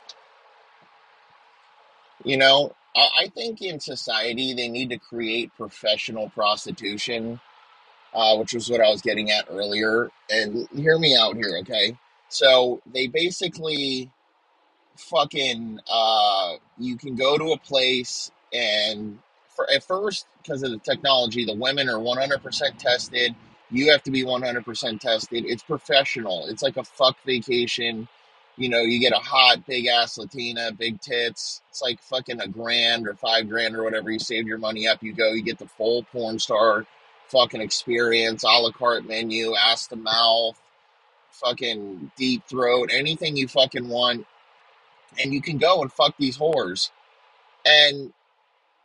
You 2.24 2.36
know, 2.36 2.74
I, 2.94 3.08
I 3.20 3.28
think 3.28 3.62
in 3.62 3.80
society 3.80 4.54
they 4.54 4.68
need 4.68 4.90
to 4.90 4.98
create 4.98 5.50
professional 5.56 6.30
prostitution, 6.30 7.40
uh, 8.14 8.36
which 8.36 8.54
was 8.54 8.70
what 8.70 8.80
I 8.80 8.88
was 8.88 9.02
getting 9.02 9.30
at 9.30 9.46
earlier. 9.50 10.10
And 10.30 10.68
hear 10.74 10.98
me 10.98 11.16
out 11.16 11.36
here, 11.36 11.58
okay? 11.60 11.98
So 12.28 12.80
they 12.92 13.06
basically 13.06 14.10
fucking 14.96 15.78
uh 15.90 16.54
you 16.78 16.96
can 16.96 17.14
go 17.16 17.36
to 17.36 17.52
a 17.52 17.58
place 17.58 18.30
and 18.52 19.18
for 19.54 19.68
at 19.70 19.84
first 19.84 20.26
because 20.42 20.62
of 20.62 20.70
the 20.70 20.78
technology 20.78 21.44
the 21.44 21.54
women 21.54 21.88
are 21.88 21.98
100% 21.98 22.78
tested. 22.78 23.34
You 23.70 23.90
have 23.90 24.02
to 24.04 24.10
be 24.10 24.24
100% 24.24 25.00
tested. 25.00 25.44
It's 25.44 25.62
professional. 25.62 26.46
It's 26.46 26.62
like 26.62 26.76
a 26.76 26.84
fuck 26.84 27.16
vacation. 27.26 28.08
You 28.56 28.70
know 28.70 28.80
you 28.80 29.00
get 29.00 29.12
a 29.12 29.16
hot 29.18 29.66
big 29.66 29.86
ass 29.86 30.16
latina 30.18 30.72
big 30.72 31.00
tits. 31.00 31.62
It's 31.70 31.82
like 31.82 32.00
fucking 32.02 32.40
a 32.40 32.48
grand 32.48 33.06
or 33.06 33.14
five 33.14 33.48
grand 33.48 33.76
or 33.76 33.84
whatever. 33.84 34.10
You 34.10 34.18
save 34.18 34.46
your 34.46 34.58
money 34.58 34.88
up 34.88 35.02
you 35.02 35.12
go 35.12 35.32
you 35.32 35.42
get 35.42 35.58
the 35.58 35.68
full 35.68 36.04
porn 36.04 36.38
star 36.38 36.86
fucking 37.28 37.60
experience 37.60 38.44
a 38.44 38.48
la 38.48 38.70
carte 38.70 39.06
menu 39.06 39.54
ass 39.56 39.88
to 39.88 39.96
mouth 39.96 40.56
fucking 41.36 42.10
deep 42.16 42.44
throat 42.46 42.90
anything 42.92 43.36
you 43.36 43.48
fucking 43.48 43.88
want 43.88 44.26
and 45.18 45.32
you 45.32 45.40
can 45.40 45.58
go 45.58 45.82
and 45.82 45.92
fuck 45.92 46.14
these 46.18 46.38
whores. 46.38 46.90
And 47.64 48.12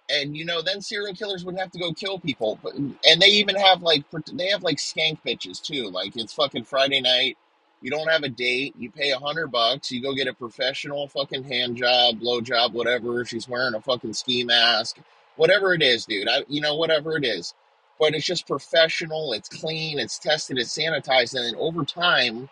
and 0.09 0.35
you 0.35 0.43
know 0.43 0.61
then 0.61 0.81
serial 0.81 1.13
killers 1.13 1.45
would 1.45 1.57
have 1.57 1.71
to 1.71 1.79
go 1.79 1.93
kill 1.93 2.19
people 2.19 2.59
but, 2.61 2.73
and 2.75 3.21
they 3.21 3.27
even 3.27 3.55
have 3.55 3.81
like 3.81 4.03
they 4.33 4.47
have 4.47 4.63
like 4.63 4.77
skank 4.77 5.19
bitches 5.25 5.61
too. 5.61 5.89
Like 5.89 6.15
it's 6.15 6.33
fucking 6.33 6.65
friday 6.65 7.01
night 7.01 7.37
you 7.81 7.89
don't 7.89 8.09
have 8.09 8.23
a 8.23 8.29
date 8.29 8.75
you 8.77 8.91
pay 8.91 9.11
a 9.11 9.19
hundred 9.19 9.47
bucks 9.47 9.91
you 9.91 10.01
go 10.01 10.13
get 10.13 10.27
a 10.27 10.33
professional 10.33 11.07
fucking 11.07 11.43
hand 11.43 11.77
job 11.77 12.19
blow 12.19 12.41
job 12.41 12.73
whatever 12.73 13.23
she's 13.25 13.47
wearing 13.47 13.73
a 13.75 13.81
fucking 13.81 14.13
ski 14.13 14.43
mask 14.43 14.97
whatever 15.35 15.73
it 15.73 15.81
is 15.81 16.05
dude 16.05 16.27
I, 16.27 16.43
you 16.47 16.61
know 16.61 16.75
whatever 16.75 17.17
it 17.17 17.25
is 17.25 17.53
but 18.01 18.15
it's 18.15 18.25
just 18.25 18.47
professional 18.47 19.33
it's 19.33 19.49
clean 19.49 19.99
it's 19.99 20.19
tested 20.19 20.59
it's 20.59 20.77
sanitized 20.77 21.35
and 21.35 21.45
then 21.45 21.55
over 21.57 21.85
time 21.85 22.49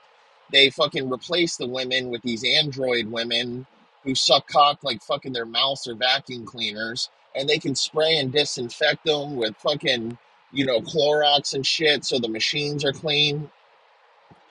they 0.53 0.69
fucking 0.69 1.11
replace 1.11 1.57
the 1.57 1.67
women 1.67 2.09
with 2.09 2.21
these 2.23 2.45
android 2.45 3.07
women 3.07 3.67
who 4.03 4.15
suck 4.15 4.47
cock 4.47 4.83
like 4.83 5.01
fucking 5.03 5.33
their 5.33 5.45
mouths 5.45 5.87
or 5.87 5.95
vacuum 5.95 6.45
cleaners, 6.45 7.09
and 7.35 7.47
they 7.47 7.59
can 7.59 7.75
spray 7.75 8.17
and 8.17 8.31
disinfect 8.31 9.05
them 9.05 9.35
with 9.35 9.55
fucking, 9.57 10.17
you 10.51 10.65
know, 10.65 10.81
Clorox 10.81 11.53
and 11.53 11.65
shit 11.65 12.05
so 12.05 12.19
the 12.19 12.29
machines 12.29 12.85
are 12.85 12.93
clean. 12.93 13.51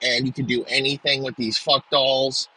And 0.01 0.25
you 0.25 0.31
can 0.31 0.45
do 0.45 0.63
anything 0.65 1.23
with 1.23 1.35
these 1.35 1.57
fuck 1.57 1.89
dolls. 1.89 2.47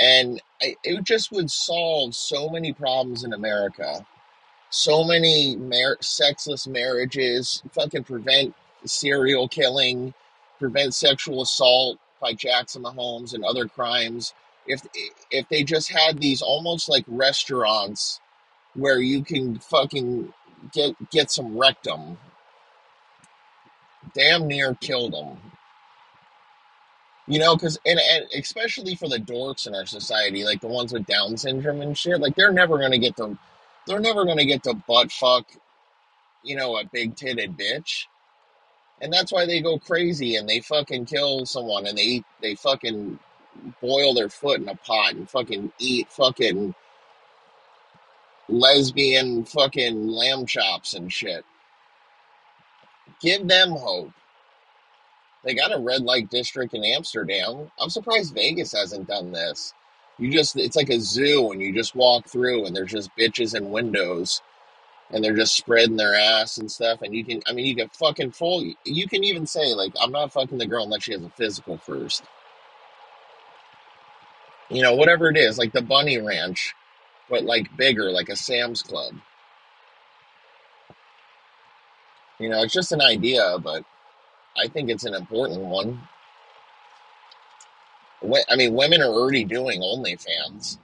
And 0.00 0.42
it 0.60 1.04
just 1.04 1.30
would 1.30 1.50
solve 1.50 2.16
so 2.16 2.48
many 2.48 2.72
problems 2.72 3.22
in 3.22 3.32
America 3.32 4.04
so 4.70 5.04
many 5.04 5.56
mar- 5.56 5.98
sexless 6.00 6.66
marriages, 6.66 7.62
fucking 7.72 8.04
prevent 8.04 8.54
serial 8.84 9.48
killing, 9.48 10.14
prevent 10.58 10.94
sexual 10.94 11.42
assault 11.42 11.98
by 12.20 12.32
Jackson 12.32 12.82
Mahomes 12.82 13.34
and 13.34 13.44
other 13.44 13.66
crimes. 13.66 14.34
If 14.66 14.82
if 15.30 15.48
they 15.48 15.64
just 15.64 15.90
had 15.90 16.18
these 16.18 16.42
almost 16.42 16.88
like 16.88 17.04
restaurants 17.06 18.20
where 18.74 19.00
you 19.00 19.24
can 19.24 19.58
fucking 19.58 20.32
get 20.72 21.10
get 21.10 21.30
some 21.30 21.56
rectum, 21.56 22.18
damn 24.14 24.46
near 24.46 24.74
kill 24.74 25.10
them. 25.10 25.38
You 27.26 27.38
know, 27.38 27.56
because 27.56 27.78
and, 27.84 28.00
and 28.00 28.26
especially 28.38 28.94
for 28.94 29.08
the 29.08 29.18
dorks 29.18 29.66
in 29.66 29.74
our 29.74 29.86
society, 29.86 30.44
like 30.44 30.60
the 30.60 30.68
ones 30.68 30.92
with 30.92 31.06
Down 31.06 31.36
syndrome 31.36 31.80
and 31.82 31.96
shit, 31.96 32.20
like 32.20 32.34
they're 32.34 32.52
never 32.52 32.78
gonna 32.78 32.98
get 32.98 33.16
to, 33.18 33.38
they're 33.88 34.00
never 34.00 34.24
gonna 34.24 34.44
get 34.44 34.62
to 34.64 34.74
butt 34.74 35.10
fuck, 35.10 35.46
you 36.44 36.56
know, 36.56 36.76
a 36.76 36.84
big 36.84 37.16
titted 37.16 37.58
bitch, 37.58 38.06
and 39.00 39.12
that's 39.12 39.32
why 39.32 39.46
they 39.46 39.60
go 39.60 39.78
crazy 39.78 40.36
and 40.36 40.48
they 40.48 40.60
fucking 40.60 41.06
kill 41.06 41.46
someone 41.46 41.86
and 41.86 41.98
they 41.98 42.02
eat, 42.02 42.24
they 42.40 42.54
fucking 42.54 43.18
boil 43.80 44.14
their 44.14 44.28
foot 44.28 44.60
in 44.60 44.68
a 44.68 44.74
pot 44.74 45.14
and 45.14 45.28
fucking 45.28 45.72
eat 45.78 46.10
fucking 46.10 46.74
lesbian 48.48 49.44
fucking 49.44 50.08
lamb 50.08 50.46
chops 50.46 50.94
and 50.94 51.12
shit. 51.12 51.44
Give 53.20 53.46
them 53.46 53.70
hope. 53.70 54.12
They 55.44 55.54
got 55.54 55.74
a 55.74 55.78
red 55.78 56.02
light 56.02 56.30
district 56.30 56.74
in 56.74 56.84
Amsterdam. 56.84 57.70
I'm 57.78 57.90
surprised 57.90 58.34
Vegas 58.34 58.72
hasn't 58.72 59.08
done 59.08 59.32
this. 59.32 59.72
You 60.18 60.32
just, 60.32 60.56
it's 60.56 60.76
like 60.76 60.90
a 60.90 61.00
zoo 61.00 61.52
and 61.52 61.60
you 61.62 61.72
just 61.72 61.94
walk 61.94 62.26
through 62.26 62.66
and 62.66 62.74
there's 62.74 62.90
just 62.90 63.14
bitches 63.16 63.54
and 63.54 63.70
windows 63.70 64.42
and 65.10 65.22
they're 65.22 65.36
just 65.36 65.56
spreading 65.56 65.96
their 65.96 66.14
ass 66.14 66.58
and 66.58 66.70
stuff. 66.70 67.02
And 67.02 67.14
you 67.14 67.24
can, 67.24 67.40
I 67.46 67.52
mean, 67.52 67.66
you 67.66 67.76
can 67.76 67.88
fucking 67.88 68.32
full, 68.32 68.64
you 68.84 69.08
can 69.08 69.24
even 69.24 69.46
say, 69.46 69.74
like, 69.74 69.92
I'm 70.00 70.12
not 70.12 70.32
fucking 70.32 70.58
the 70.58 70.66
girl 70.66 70.84
unless 70.84 71.04
she 71.04 71.12
has 71.12 71.22
a 71.22 71.30
physical 71.30 71.78
first. 71.78 72.24
You 74.68 74.82
know, 74.82 74.94
whatever 74.94 75.30
it 75.30 75.36
is, 75.36 75.56
like 75.56 75.72
the 75.72 75.82
Bunny 75.82 76.18
Ranch, 76.18 76.74
but 77.30 77.44
like 77.44 77.76
bigger, 77.76 78.10
like 78.10 78.28
a 78.28 78.36
Sam's 78.36 78.82
Club. 78.82 79.14
You 82.38 82.48
know, 82.48 82.62
it's 82.62 82.74
just 82.74 82.92
an 82.92 83.00
idea, 83.00 83.56
but 83.62 83.84
I 84.56 84.68
think 84.68 84.90
it's 84.90 85.04
an 85.04 85.14
important 85.14 85.60
one. 85.60 86.02
I 88.50 88.56
mean, 88.56 88.74
women 88.74 89.02
are 89.02 89.10
already 89.10 89.44
doing 89.44 89.80
OnlyFans, 89.80 90.78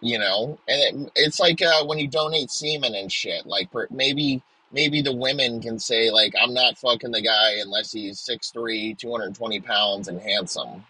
you 0.00 0.18
know, 0.18 0.58
and 0.68 1.06
it, 1.06 1.12
it's 1.16 1.40
like 1.40 1.62
uh, 1.62 1.84
when 1.84 1.98
you 1.98 2.08
donate 2.08 2.50
semen 2.50 2.94
and 2.94 3.10
shit. 3.12 3.46
Like 3.46 3.68
maybe 3.90 4.42
maybe 4.72 5.02
the 5.02 5.14
women 5.14 5.60
can 5.60 5.78
say 5.78 6.10
like, 6.10 6.34
I'm 6.40 6.54
not 6.54 6.78
fucking 6.78 7.12
the 7.12 7.22
guy 7.22 7.54
unless 7.62 7.92
he's 7.92 8.20
6'3", 8.20 8.98
220 8.98 9.60
pounds 9.60 10.08
and 10.08 10.20
handsome 10.20 10.84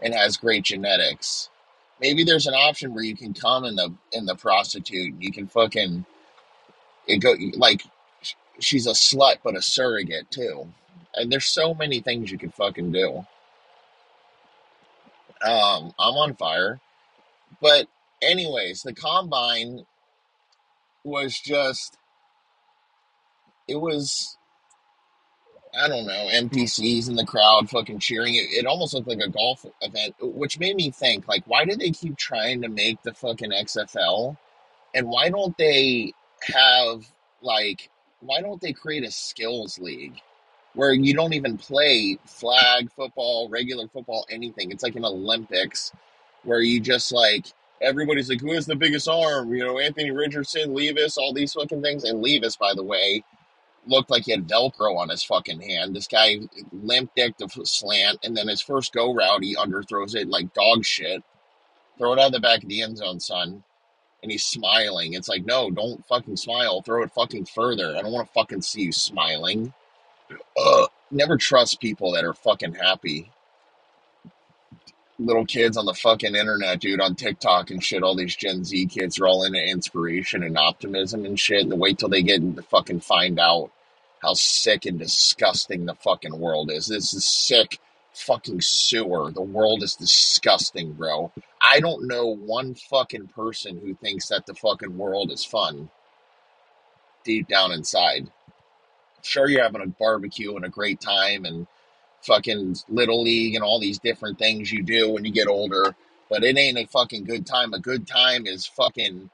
and 0.00 0.14
has 0.14 0.36
great 0.36 0.64
genetics. 0.64 1.50
Maybe 2.00 2.24
there's 2.24 2.46
an 2.46 2.54
option 2.54 2.94
where 2.94 3.04
you 3.04 3.16
can 3.16 3.34
come 3.34 3.64
in 3.64 3.76
the 3.76 3.92
in 4.12 4.26
the 4.26 4.36
prostitute. 4.36 5.14
You 5.20 5.32
can 5.32 5.48
fucking 5.48 6.04
it 7.06 7.18
go 7.18 7.34
like 7.56 7.82
she's 8.60 8.86
a 8.86 8.92
slut 8.92 9.38
but 9.44 9.56
a 9.56 9.62
surrogate 9.62 10.30
too. 10.30 10.68
And 11.14 11.32
there's 11.32 11.46
so 11.46 11.74
many 11.74 12.00
things 12.00 12.30
you 12.30 12.38
could 12.38 12.54
fucking 12.54 12.92
do. 12.92 13.26
Um, 15.42 15.92
I'm 15.98 16.14
on 16.14 16.34
fire. 16.34 16.80
But 17.60 17.88
anyways, 18.22 18.82
the 18.82 18.92
combine 18.92 19.86
was 21.04 21.38
just 21.38 21.96
it 23.66 23.76
was 23.76 24.36
I 25.78 25.86
don't 25.86 26.06
know, 26.06 26.28
NPCs 26.32 27.08
in 27.08 27.16
the 27.16 27.26
crowd 27.26 27.68
fucking 27.70 27.98
cheering. 27.98 28.34
It, 28.34 28.48
it 28.50 28.66
almost 28.66 28.94
looked 28.94 29.06
like 29.06 29.20
a 29.20 29.28
golf 29.28 29.66
event, 29.82 30.14
which 30.20 30.58
made 30.58 30.76
me 30.76 30.90
think, 30.90 31.28
like, 31.28 31.44
why 31.46 31.64
do 31.66 31.76
they 31.76 31.90
keep 31.90 32.16
trying 32.16 32.62
to 32.62 32.68
make 32.68 33.02
the 33.02 33.12
fucking 33.12 33.50
XFL? 33.50 34.36
And 34.94 35.08
why 35.08 35.28
don't 35.28 35.56
they 35.58 36.14
have, 36.42 37.06
like, 37.42 37.90
why 38.20 38.40
don't 38.40 38.60
they 38.60 38.72
create 38.72 39.04
a 39.04 39.10
skills 39.10 39.78
league 39.78 40.20
where 40.74 40.92
you 40.92 41.14
don't 41.14 41.32
even 41.32 41.58
play 41.58 42.18
flag 42.26 42.90
football, 42.92 43.48
regular 43.48 43.88
football, 43.88 44.26
anything? 44.30 44.70
It's 44.70 44.82
like 44.82 44.96
an 44.96 45.04
Olympics 45.04 45.92
where 46.44 46.60
you 46.60 46.80
just, 46.80 47.12
like, 47.12 47.46
everybody's 47.80 48.28
like, 48.28 48.40
who 48.40 48.52
has 48.52 48.66
the 48.66 48.76
biggest 48.76 49.08
arm? 49.08 49.52
You 49.54 49.64
know, 49.64 49.78
Anthony 49.78 50.10
Richardson, 50.10 50.74
Levis, 50.74 51.18
all 51.18 51.32
these 51.32 51.52
fucking 51.52 51.82
things. 51.82 52.04
And 52.04 52.22
Levis, 52.22 52.56
by 52.56 52.74
the 52.74 52.84
way, 52.84 53.24
looked 53.86 54.10
like 54.10 54.24
he 54.24 54.32
had 54.32 54.46
Velcro 54.46 54.96
on 54.96 55.08
his 55.08 55.22
fucking 55.22 55.60
hand. 55.60 55.94
This 55.96 56.06
guy 56.06 56.36
limp 56.72 57.10
dicked 57.16 57.40
a 57.40 57.48
slant, 57.64 58.18
and 58.22 58.36
then 58.36 58.48
his 58.48 58.60
first 58.60 58.92
go 58.92 59.14
route, 59.14 59.42
he 59.42 59.56
underthrows 59.56 60.14
it 60.14 60.28
like 60.28 60.52
dog 60.54 60.84
shit. 60.84 61.22
Throw 61.96 62.12
it 62.12 62.18
out 62.18 62.26
of 62.26 62.32
the 62.32 62.40
back 62.40 62.62
of 62.62 62.68
the 62.68 62.82
end 62.82 62.98
zone, 62.98 63.18
son. 63.18 63.64
And 64.22 64.30
he's 64.32 64.44
smiling. 64.44 65.14
It's 65.14 65.28
like, 65.28 65.44
no, 65.44 65.70
don't 65.70 66.06
fucking 66.06 66.36
smile. 66.36 66.82
Throw 66.82 67.02
it 67.02 67.12
fucking 67.12 67.46
further. 67.46 67.96
I 67.96 68.02
don't 68.02 68.12
want 68.12 68.26
to 68.26 68.32
fucking 68.32 68.62
see 68.62 68.82
you 68.82 68.92
smiling. 68.92 69.72
Ugh. 70.30 70.88
Never 71.10 71.36
trust 71.36 71.80
people 71.80 72.12
that 72.12 72.24
are 72.24 72.34
fucking 72.34 72.74
happy 72.74 73.30
little 75.18 75.44
kids 75.44 75.76
on 75.76 75.84
the 75.84 75.94
fucking 75.94 76.34
internet, 76.34 76.80
dude, 76.80 77.00
on 77.00 77.14
TikTok 77.14 77.70
and 77.70 77.82
shit. 77.82 78.02
All 78.02 78.14
these 78.14 78.36
Gen 78.36 78.64
Z 78.64 78.86
kids 78.86 79.18
are 79.18 79.26
all 79.26 79.44
into 79.44 79.60
inspiration 79.60 80.42
and 80.42 80.56
optimism 80.56 81.24
and 81.24 81.38
shit. 81.38 81.62
And 81.62 81.78
wait 81.78 81.98
till 81.98 82.08
they 82.08 82.22
get 82.22 82.40
to 82.56 82.62
fucking 82.62 83.00
find 83.00 83.38
out 83.38 83.70
how 84.22 84.34
sick 84.34 84.86
and 84.86 84.98
disgusting 84.98 85.86
the 85.86 85.94
fucking 85.94 86.38
world 86.38 86.70
is. 86.70 86.86
This 86.86 87.12
is 87.12 87.24
sick 87.24 87.78
fucking 88.12 88.60
sewer. 88.60 89.30
The 89.30 89.42
world 89.42 89.82
is 89.82 89.94
disgusting, 89.94 90.92
bro. 90.92 91.32
I 91.62 91.80
don't 91.80 92.06
know 92.06 92.26
one 92.26 92.74
fucking 92.74 93.28
person 93.28 93.80
who 93.80 93.94
thinks 93.94 94.28
that 94.28 94.46
the 94.46 94.54
fucking 94.54 94.96
world 94.96 95.30
is 95.30 95.44
fun 95.44 95.90
deep 97.24 97.48
down 97.48 97.72
inside. 97.72 98.30
Sure, 99.22 99.48
you're 99.48 99.62
having 99.62 99.82
a 99.82 99.86
barbecue 99.86 100.56
and 100.56 100.64
a 100.64 100.68
great 100.70 101.00
time 101.00 101.44
and 101.44 101.66
fucking 102.22 102.76
little 102.88 103.22
league 103.22 103.54
and 103.54 103.64
all 103.64 103.80
these 103.80 103.98
different 103.98 104.38
things 104.38 104.72
you 104.72 104.82
do 104.82 105.10
when 105.10 105.24
you 105.24 105.32
get 105.32 105.48
older, 105.48 105.94
but 106.30 106.44
it 106.44 106.58
ain't 106.58 106.78
a 106.78 106.86
fucking 106.86 107.24
good 107.24 107.46
time. 107.46 107.74
A 107.74 107.80
good 107.80 108.06
time 108.06 108.46
is 108.46 108.66
fucking 108.66 109.30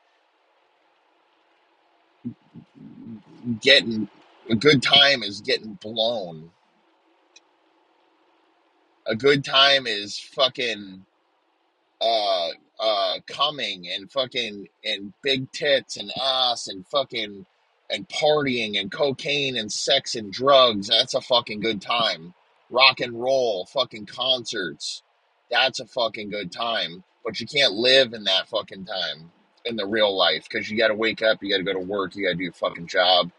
getting 3.60 4.08
a 4.50 4.54
good 4.56 4.82
time 4.82 5.22
is 5.22 5.40
getting 5.40 5.74
blown. 5.74 6.50
A 9.06 9.16
good 9.16 9.44
time 9.44 9.86
is 9.86 10.18
fucking 10.18 11.04
uh 12.00 12.48
uh 12.80 13.18
coming 13.28 13.88
and 13.90 14.10
fucking 14.12 14.68
and 14.84 15.12
big 15.22 15.50
tits 15.52 15.96
and 15.96 16.12
ass 16.22 16.68
and 16.68 16.86
fucking 16.88 17.46
and 17.90 18.08
partying 18.08 18.78
and 18.78 18.90
cocaine 18.90 19.56
and 19.56 19.70
sex 19.70 20.14
and 20.14 20.32
drugs. 20.32 20.88
That's 20.88 21.14
a 21.14 21.20
fucking 21.20 21.60
good 21.60 21.80
time. 21.80 22.34
Rock 22.70 23.00
and 23.00 23.20
roll, 23.20 23.66
fucking 23.66 24.06
concerts. 24.06 25.02
That's 25.50 25.80
a 25.80 25.86
fucking 25.86 26.30
good 26.30 26.50
time. 26.50 27.04
But 27.24 27.40
you 27.40 27.46
can't 27.46 27.74
live 27.74 28.12
in 28.12 28.24
that 28.24 28.48
fucking 28.48 28.84
time 28.84 29.30
in 29.64 29.76
the 29.76 29.86
real 29.86 30.16
life 30.16 30.46
because 30.50 30.70
you 30.70 30.76
got 30.76 30.88
to 30.88 30.94
wake 30.94 31.22
up, 31.22 31.42
you 31.42 31.50
got 31.50 31.58
to 31.58 31.62
go 31.62 31.72
to 31.72 31.78
work, 31.78 32.14
you 32.14 32.24
got 32.24 32.32
to 32.32 32.36
do 32.36 32.48
a 32.48 32.52
fucking 32.52 32.86
job, 32.86 33.30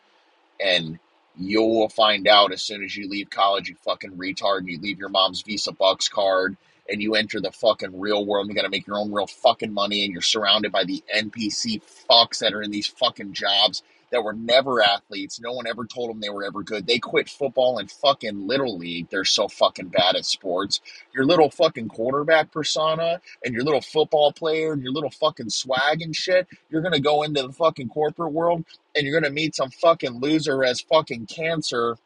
and 0.59 0.97
you 1.37 1.61
will 1.61 1.89
find 1.89 2.27
out 2.27 2.51
as 2.51 2.61
soon 2.61 2.83
as 2.83 2.95
you 2.95 3.09
leave 3.09 3.29
college, 3.29 3.69
you 3.69 3.75
fucking 3.83 4.11
retard, 4.11 4.59
and 4.59 4.69
you 4.69 4.79
leave 4.79 4.99
your 4.99 5.09
mom's 5.09 5.41
Visa 5.41 5.71
Bucks 5.71 6.07
card, 6.07 6.57
and 6.89 7.01
you 7.01 7.15
enter 7.15 7.41
the 7.41 7.51
fucking 7.51 7.99
real 7.99 8.25
world. 8.25 8.47
You 8.47 8.55
got 8.55 8.63
to 8.63 8.69
make 8.69 8.87
your 8.87 8.97
own 8.97 9.11
real 9.11 9.27
fucking 9.27 9.73
money, 9.73 10.03
and 10.03 10.13
you're 10.13 10.21
surrounded 10.21 10.71
by 10.71 10.83
the 10.85 11.03
NPC 11.13 11.81
fucks 12.09 12.39
that 12.39 12.53
are 12.53 12.61
in 12.61 12.71
these 12.71 12.87
fucking 12.87 13.33
jobs 13.33 13.83
that 14.11 14.23
were 14.23 14.33
never 14.33 14.81
athletes. 14.81 15.39
No 15.39 15.53
one 15.53 15.67
ever 15.67 15.85
told 15.85 16.09
them 16.09 16.19
they 16.19 16.29
were 16.29 16.45
ever 16.45 16.63
good. 16.63 16.87
They 16.87 16.99
quit 16.99 17.29
football 17.29 17.77
and 17.79 17.89
fucking 17.89 18.47
little 18.47 18.77
league. 18.77 19.09
They're 19.09 19.25
so 19.25 19.47
fucking 19.47 19.89
bad 19.89 20.15
at 20.15 20.25
sports. 20.25 20.81
Your 21.13 21.25
little 21.25 21.49
fucking 21.49 21.89
quarterback 21.89 22.51
persona 22.51 23.21
and 23.43 23.53
your 23.53 23.63
little 23.63 23.81
football 23.81 24.31
player 24.31 24.73
and 24.73 24.81
your 24.83 24.91
little 24.91 25.09
fucking 25.09 25.49
swag 25.49 26.01
and 26.01 26.15
shit. 26.15 26.47
You're 26.69 26.81
gonna 26.81 26.99
go 26.99 27.23
into 27.23 27.41
the 27.41 27.53
fucking 27.53 27.89
corporate 27.89 28.33
world 28.33 28.65
and 28.95 29.05
you're 29.05 29.19
gonna 29.19 29.33
meet 29.33 29.55
some 29.55 29.69
fucking 29.69 30.19
loser 30.19 30.63
as 30.63 30.81
fucking 30.81 31.27
cancer 31.27 31.97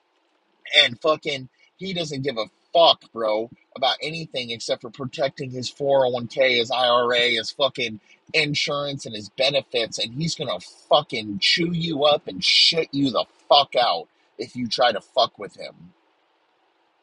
and 0.77 0.99
fucking 1.01 1.49
he 1.77 1.93
doesn't 1.93 2.23
give 2.23 2.37
a 2.37 2.45
fuck, 2.73 3.11
bro, 3.11 3.49
about 3.75 3.97
anything 4.01 4.51
except 4.51 4.81
for 4.81 4.89
protecting 4.89 5.49
his 5.49 5.71
401k, 5.71 6.57
his 6.57 6.71
IRA, 6.71 7.31
his 7.31 7.51
fucking 7.51 7.99
insurance, 8.33 9.05
and 9.05 9.15
his 9.15 9.29
benefits. 9.29 9.99
And 9.99 10.13
he's 10.15 10.35
gonna 10.35 10.59
fucking 10.59 11.39
chew 11.39 11.73
you 11.73 12.05
up 12.05 12.27
and 12.27 12.43
shit 12.43 12.89
you 12.93 13.11
the 13.11 13.25
fuck 13.49 13.75
out 13.75 14.07
if 14.37 14.55
you 14.55 14.67
try 14.67 14.91
to 14.91 15.01
fuck 15.01 15.39
with 15.39 15.57
him. 15.57 15.93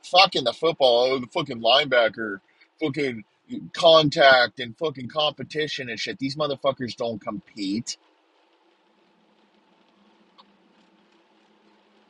Fucking 0.04 0.44
the 0.44 0.52
football, 0.54 1.12
oh, 1.12 1.18
the 1.20 1.26
fucking 1.28 1.60
linebacker, 1.60 2.40
fucking 2.80 3.24
contact 3.74 4.60
and 4.60 4.76
fucking 4.78 5.08
competition 5.08 5.90
and 5.90 6.00
shit. 6.00 6.18
These 6.18 6.36
motherfuckers 6.36 6.96
don't 6.96 7.20
compete. 7.20 7.96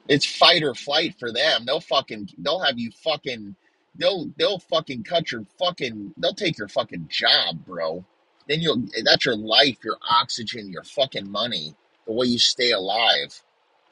It's 0.09 0.26
fight 0.26 0.62
or 0.62 0.74
flight 0.74 1.16
for 1.18 1.33
them. 1.33 1.64
They'll 1.66 1.81
fucking 1.81 2.31
they'll 2.38 2.61
have 2.61 2.79
you 2.79 2.90
fucking 2.92 3.57
they'll 3.96 4.31
they'll 4.38 4.59
fucking 4.59 5.05
cut 5.05 5.33
your 5.33 5.44
fucking 5.59 6.14
they'll 6.18 6.35
take 6.35 6.59
your 6.59 6.68
fucking 6.68 7.09
job, 7.11 7.64
bro. 7.66 8.05
Then 8.48 8.61
you'll 8.61 8.85
that's 9.04 9.24
your 9.24 9.37
life, 9.37 9.78
your 9.85 9.96
oxygen, 10.09 10.70
your 10.70 10.85
fucking 10.85 11.30
money, 11.30 11.74
the 12.06 12.12
way 12.12 12.26
you 12.26 12.38
stay 12.38 12.72
alive. 12.72 13.42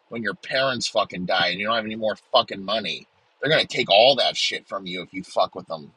When 0.09 0.23
your 0.23 0.35
parents 0.35 0.87
fucking 0.87 1.27
die 1.27 1.49
and 1.49 1.59
you 1.59 1.67
don't 1.67 1.75
have 1.75 1.85
any 1.85 1.97
more 1.97 2.17
fucking 2.33 2.65
money, 2.65 3.09
they're 3.41 3.51
gonna 3.51 3.67
take 3.67 3.91
all 3.91 4.17
that 4.17 4.37
shit 4.37 4.67
from 4.69 4.87
you 4.87 5.03
if 5.03 5.13
you 5.13 5.25
fuck 5.25 5.55
with 5.55 5.67
them. 5.67 5.93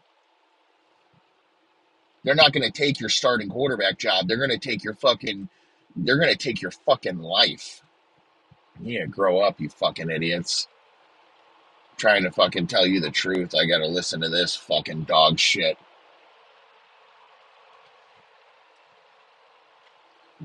They're 2.23 2.35
not 2.35 2.51
gonna 2.51 2.71
take 2.71 2.99
your 2.99 3.09
starting 3.09 3.49
quarterback 3.49 3.99
job. 3.99 4.27
They're 4.27 4.39
gonna 4.39 4.57
take 4.57 4.83
your 4.83 4.95
fucking 4.95 5.49
they're 5.95 6.19
gonna 6.19 6.35
take 6.35 6.61
your 6.61 6.71
fucking 6.71 7.19
life. 7.19 7.81
Yeah, 8.79 9.05
grow 9.05 9.39
up, 9.39 9.59
you 9.59 9.69
fucking 9.69 10.09
idiots. 10.09 10.67
Trying 11.97 12.23
to 12.23 12.31
fucking 12.31 12.67
tell 12.67 12.85
you 12.85 12.99
the 13.01 13.11
truth. 13.11 13.55
I 13.55 13.65
gotta 13.65 13.87
listen 13.87 14.21
to 14.21 14.29
this 14.29 14.55
fucking 14.55 15.03
dog 15.03 15.39
shit. 15.39 15.77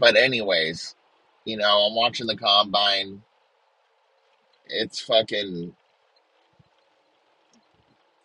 But, 0.02 0.16
anyways, 0.16 0.96
you 1.44 1.56
know, 1.56 1.86
I'm 1.86 1.94
watching 1.94 2.26
the 2.26 2.36
combine. 2.36 3.22
It's 4.66 4.98
fucking. 4.98 5.76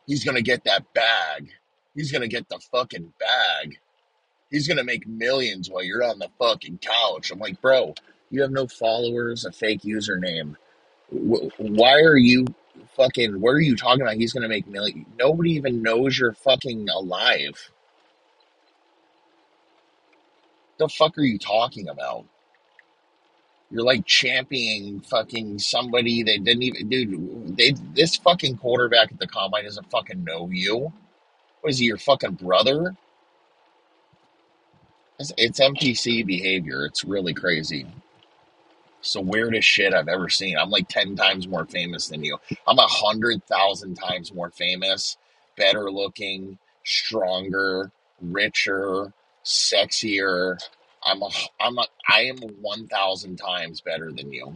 He's 0.08 0.24
gonna 0.24 0.42
get 0.42 0.64
that 0.64 0.92
bag. 0.96 1.52
He's 1.94 2.12
gonna 2.12 2.28
get 2.28 2.50
the 2.50 2.58
fucking 2.72 3.14
bag. 3.20 3.78
He's 4.50 4.68
gonna 4.68 4.84
make 4.84 5.06
millions 5.06 5.70
while 5.70 5.84
you're 5.84 6.04
on 6.04 6.18
the 6.18 6.30
fucking 6.40 6.80
couch. 6.80 7.30
I'm 7.30 7.38
like, 7.38 7.62
bro, 7.62 7.94
you 8.32 8.42
have 8.42 8.50
no 8.50 8.66
followers, 8.66 9.46
a 9.46 9.52
fake 9.52 9.84
username. 9.84 10.56
Why 11.12 12.02
are 12.02 12.18
you 12.18 12.48
fucking? 12.96 13.40
What 13.40 13.52
are 13.52 13.60
you 13.60 13.76
talking 13.76 14.02
about? 14.02 14.16
He's 14.16 14.34
gonna 14.34 14.50
make 14.50 14.66
millions. 14.66 15.06
Nobody 15.20 15.52
even 15.52 15.84
knows 15.84 16.18
you're 16.18 16.34
fucking 16.34 16.90
alive. 16.90 17.70
The 20.78 20.88
fuck 20.88 21.18
are 21.18 21.24
you 21.24 21.40
talking 21.40 21.88
about? 21.90 22.26
You're 23.70 23.84
like 23.84 24.06
championing 24.06 25.02
fucking 25.02 25.60
somebody 25.60 26.24
that 26.24 26.44
didn't 26.44 26.64
even, 26.64 26.90
dude. 26.90 27.58
They 27.58 27.74
this 27.94 28.16
fucking 28.16 28.58
quarterback 28.58 29.12
at 29.12 29.20
the 29.20 29.28
combine 29.28 29.66
doesn't 29.66 29.92
fucking 29.92 30.24
know 30.24 30.50
you. 30.52 30.94
What 31.62 31.72
is 31.72 31.80
he, 31.80 31.86
your 31.86 31.98
fucking 31.98 32.36
brother? 32.36 32.96
It's, 35.20 35.34
it's 35.38 35.60
behavior. 36.24 36.86
It's 36.86 37.04
really 37.04 37.34
crazy. 37.34 37.88
It's 39.00 39.14
the 39.14 39.22
weirdest 39.22 39.68
shit 39.68 39.94
I've 39.94 40.08
ever 40.08 40.30
seen. 40.30 40.58
I'm 40.58 40.70
like 40.70 40.88
10 40.88 41.16
times 41.16 41.48
more 41.48 41.66
famous 41.66 42.08
than 42.08 42.24
you. 42.24 42.38
I'm 42.68 42.80
a 42.80 42.88
hundred 42.88 43.44
thousand 43.46 43.96
times 43.96 44.34
more 44.34 44.52
famous, 44.52 45.18
better 45.56 45.92
looking, 45.92 46.58
stronger, 46.84 47.92
richer, 48.22 49.14
sexier. 49.48 50.60
I'm 51.04 51.22
a, 51.24 51.30
I'm 51.60 51.78
a, 51.80 51.86
I 52.10 52.24
am 52.24 52.38
1,000 52.38 53.38
times 53.38 53.82
better 53.82 54.12
than 54.12 54.34
you 54.34 54.54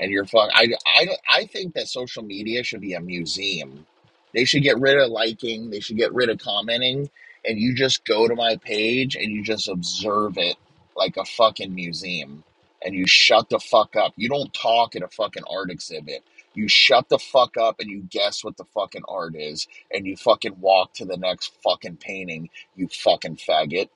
and 0.00 0.12
you're 0.12 0.26
fuck. 0.26 0.50
I, 0.54 0.68
I, 0.86 1.08
I 1.28 1.46
think 1.46 1.74
that 1.74 1.88
social 1.88 2.24
media 2.24 2.64
should 2.64 2.82
be 2.82 2.94
a 2.94 3.00
museum. 3.00 3.86
They 4.34 4.46
should 4.46 4.64
get 4.64 4.80
rid 4.80 4.98
of 4.98 5.10
liking. 5.10 5.70
They 5.70 5.80
should 5.80 5.98
get 5.98 6.14
rid 6.14 6.30
of 6.30 6.38
commenting, 6.40 7.10
and 7.46 7.58
you 7.58 7.74
just 7.74 8.04
go 8.06 8.28
to 8.28 8.36
my 8.36 8.58
page 8.58 9.16
and 9.16 9.32
you 9.32 9.44
just 9.44 9.68
observe 9.68 10.38
it 10.38 10.56
like 10.96 11.16
a 11.18 11.26
fucking 11.26 11.74
museum. 11.74 12.44
And 12.84 12.94
you 12.94 13.08
shut 13.08 13.50
the 13.50 13.58
fuck 13.58 13.96
up. 13.96 14.14
You 14.16 14.28
don't 14.28 14.54
talk 14.54 14.96
at 14.96 15.02
a 15.02 15.08
fucking 15.08 15.44
art 15.50 15.70
exhibit. 15.70 16.24
You 16.58 16.66
shut 16.66 17.08
the 17.08 17.20
fuck 17.20 17.56
up 17.56 17.76
and 17.78 17.88
you 17.88 18.02
guess 18.10 18.42
what 18.42 18.56
the 18.56 18.64
fucking 18.74 19.04
art 19.08 19.36
is, 19.36 19.68
and 19.92 20.04
you 20.04 20.16
fucking 20.16 20.58
walk 20.58 20.92
to 20.94 21.04
the 21.04 21.16
next 21.16 21.52
fucking 21.62 21.98
painting. 21.98 22.50
You 22.74 22.88
fucking 22.88 23.36
faggot. 23.36 23.90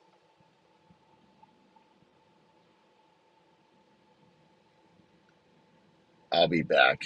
I'll 6.31 6.47
be 6.47 6.61
back. 6.61 7.01